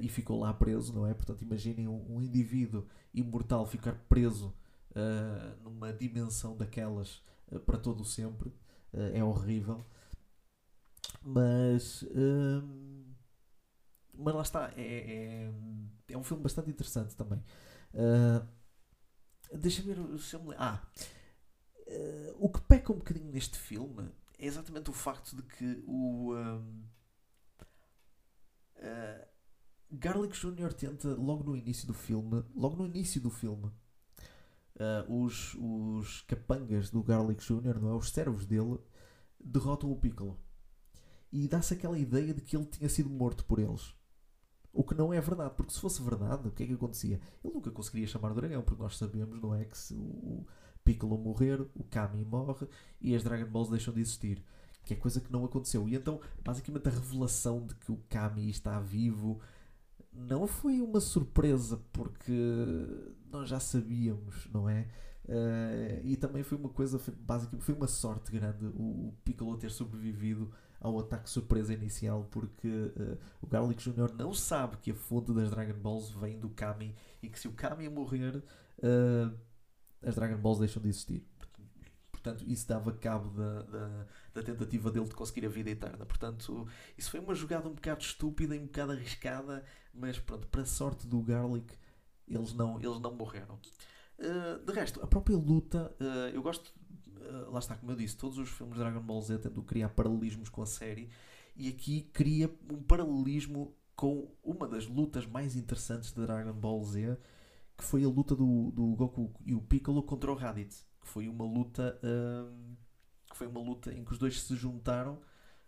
[0.00, 1.12] e ficou lá preso, não é?
[1.12, 4.54] Portanto, imaginem um, um indivíduo imortal ficar preso
[5.62, 7.22] numa dimensão daquelas
[7.66, 8.50] para todo o sempre,
[9.12, 9.84] é horrível.
[11.22, 12.06] Mas.
[12.14, 13.04] Hum,
[14.18, 15.52] mas lá está, é, é,
[16.08, 17.42] é, um filme bastante interessante também.
[17.92, 18.46] Uh,
[19.52, 20.82] Deixa-me ver se eu me Ah,
[21.86, 24.08] uh, o que peca um bocadinho neste filme
[24.38, 26.34] é exatamente o facto de que o.
[26.34, 26.84] Um,
[28.76, 29.26] uh,
[29.90, 30.72] Garlic Jr.
[30.72, 33.70] tenta, logo no início do filme, logo no início do filme,
[34.76, 37.94] uh, os, os capangas do Garlic Jr., não é?
[37.94, 38.78] Os servos dele,
[39.38, 40.38] derrotam o Piccolo
[41.32, 43.94] e dá-se aquela ideia de que ele tinha sido morto por eles.
[44.72, 47.20] O que não é verdade, porque se fosse verdade, o que é que acontecia?
[47.42, 49.64] Ele nunca conseguiria chamar o dragão, porque nós sabemos, não é?
[49.64, 50.46] Que se o
[50.86, 52.68] Piccolo morrer, o Kami morre
[53.00, 54.40] e as Dragon Balls deixam de existir.
[54.84, 55.88] Que é coisa que não aconteceu.
[55.88, 59.40] E então, basicamente, a revelação de que o Kami está vivo
[60.12, 62.32] não foi uma surpresa, porque
[63.30, 64.86] nós já sabíamos, não é?
[65.24, 69.56] Uh, e também foi uma coisa, foi, basicamente, foi uma sorte grande o, o Piccolo
[69.56, 74.14] ter sobrevivido ao ataque surpresa inicial, porque uh, o Garlic Jr.
[74.16, 77.52] não sabe que a fonte das Dragon Balls vem do Kami e que se o
[77.52, 79.36] Kami morrer, uh,
[80.06, 81.26] as Dragon Balls deixam de existir.
[82.10, 86.04] Portanto, isso dava cabo da, da, da, tentativa dele de conseguir a vida eterna.
[86.06, 90.62] Portanto, isso foi uma jogada um bocado estúpida e um bocado arriscada, mas pronto, para
[90.62, 91.72] a sorte do Garlic,
[92.26, 93.58] eles não, eles não morreram.
[94.18, 96.72] Uh, de resto, a própria luta, uh, eu gosto
[97.26, 99.88] eh, lá está, como eu disse, todos os filmes de Dragon Ball Z tentam criar
[99.90, 101.10] paralelismos com a série
[101.56, 107.16] e aqui cria um paralelismo com uma das lutas mais interessantes de Dragon Ball Z,
[107.76, 111.28] que foi a luta do, do Goku e o Piccolo contra o Raditz, que foi
[111.28, 112.76] uma luta uh,
[113.28, 115.20] que foi uma luta em que os dois se juntaram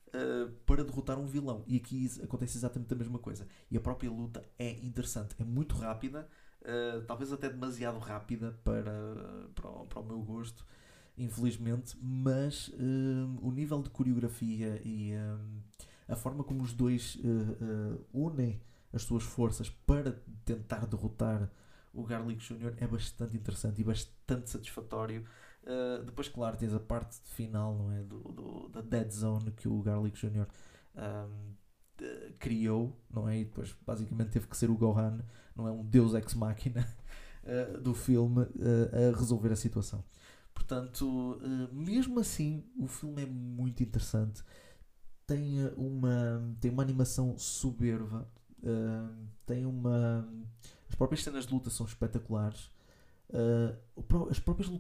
[0.08, 1.64] uh, para derrotar um vilão.
[1.66, 3.46] E aqui acontece exatamente a mesma coisa.
[3.70, 6.28] E a própria luta é interessante, é muito rápida,
[6.62, 10.64] uh, talvez até demasiado rápida para, para, o, para o meu gosto
[11.20, 12.70] infelizmente, mas
[13.42, 15.10] o nível de coreografia e
[16.06, 17.18] a forma como os dois
[18.12, 20.12] unem as suas forças para
[20.44, 21.50] tentar derrotar
[22.00, 22.74] o Garlic Jr.
[22.78, 25.24] é bastante interessante e bastante satisfatório.
[26.04, 28.02] depois, claro, tens a parte final não é?
[28.02, 30.46] do, do da Dead Zone que o Garlic Jr.
[30.96, 31.54] Um,
[32.38, 33.40] criou, não é?
[33.40, 35.20] E depois basicamente teve que ser o Gohan,
[35.54, 35.70] não é?
[35.70, 36.86] Um deus ex machina
[37.82, 38.46] do filme
[38.92, 40.04] a resolver a situação.
[40.58, 44.42] Portanto, uh, mesmo assim, o filme é muito interessante.
[45.26, 48.28] Tem eh, uma, tem uma animação soberba.
[48.58, 50.28] Uh, tem uma.
[50.88, 52.70] As próprias cenas de luta são espetaculares.
[53.30, 54.70] Uh, as próprias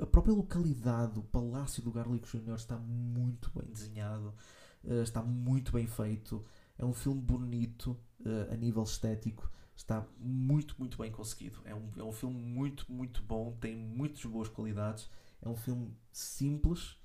[0.00, 2.54] a própria localidade, o Palácio do Garlic Jr.
[2.54, 4.34] está muito bem desenhado,
[4.82, 6.44] uh, está muito bem feito.
[6.76, 11.60] É um filme bonito uh, a nível estético, está muito, muito bem conseguido.
[11.64, 15.08] É um, é um filme muito, muito bom, tem muitas boas qualidades.
[15.40, 16.96] É um filme simples,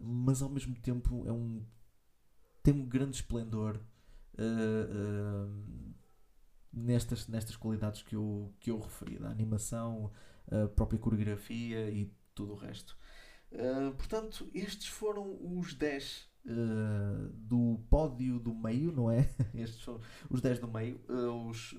[0.00, 1.60] mas ao mesmo tempo é um,
[2.66, 3.80] tem um grande esplendor
[4.38, 5.94] uh, uh,
[6.76, 10.12] nestas, nestas qualidades que eu, que eu referi, da animação,
[10.50, 12.96] a própria coreografia e tudo o resto.
[13.96, 16.28] portanto, estes foram os 10
[17.32, 19.28] do pódio do meio, não é?
[19.54, 20.00] Estes são
[20.30, 21.00] os 10 do meio.
[21.48, 21.74] os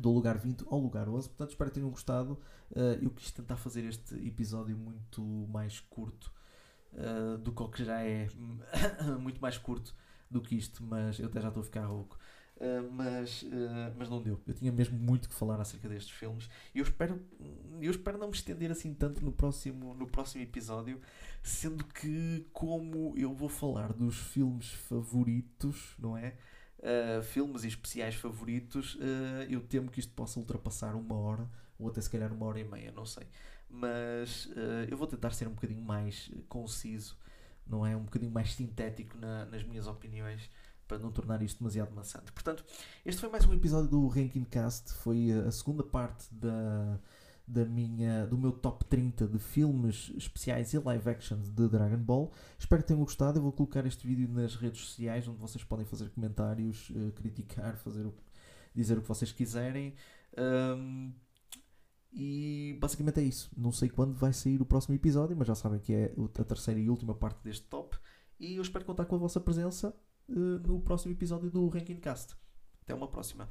[0.00, 1.28] do lugar 20 ao lugar 11.
[1.28, 2.38] Portanto, espero que tenham gostado.
[2.70, 6.32] Uh, eu quis tentar fazer este episódio muito mais curto
[6.92, 8.28] uh, do que o que já é
[9.20, 9.94] muito mais curto
[10.30, 12.18] do que isto, mas eu até já estou a ficar rouco.
[12.62, 13.44] Uh, mas,
[13.96, 14.40] mas não deu.
[14.46, 17.20] Eu tinha mesmo muito que falar acerca destes filmes e eu espero,
[17.80, 21.00] eu espero não me estender assim tanto no próximo, no próximo episódio,
[21.42, 26.34] sendo que, como eu vou falar dos filmes favoritos, não é?
[26.82, 31.48] uh, filmes e especiais favoritos, uh, eu temo que isto possa ultrapassar uma hora,
[31.78, 33.26] ou até se calhar uma hora e meia, não sei.
[33.68, 37.16] Mas uh, eu vou tentar ser um bocadinho mais conciso,
[37.66, 37.96] não é?
[37.96, 40.50] Um bocadinho mais sintético na, nas minhas opiniões
[40.86, 42.32] para não tornar isto demasiado maçante.
[42.32, 42.64] Portanto,
[43.04, 46.98] este foi mais um episódio do Ranking Cast, foi a segunda parte da
[47.46, 52.32] da minha, do meu top 30 de filmes especiais e live actions de Dragon Ball.
[52.58, 53.38] Espero que tenham gostado.
[53.38, 57.76] Eu vou colocar este vídeo nas redes sociais onde vocês podem fazer comentários, uh, criticar,
[57.76, 58.10] fazer
[58.74, 59.94] dizer o que vocês quiserem.
[60.38, 61.12] Um,
[62.12, 63.50] e basicamente é isso.
[63.56, 66.80] Não sei quando vai sair o próximo episódio, mas já sabem que é a terceira
[66.80, 67.96] e última parte deste top.
[68.38, 69.94] E eu espero contar com a vossa presença
[70.28, 72.34] no próximo episódio do Ranking Cast.
[72.82, 73.48] Até uma próxima.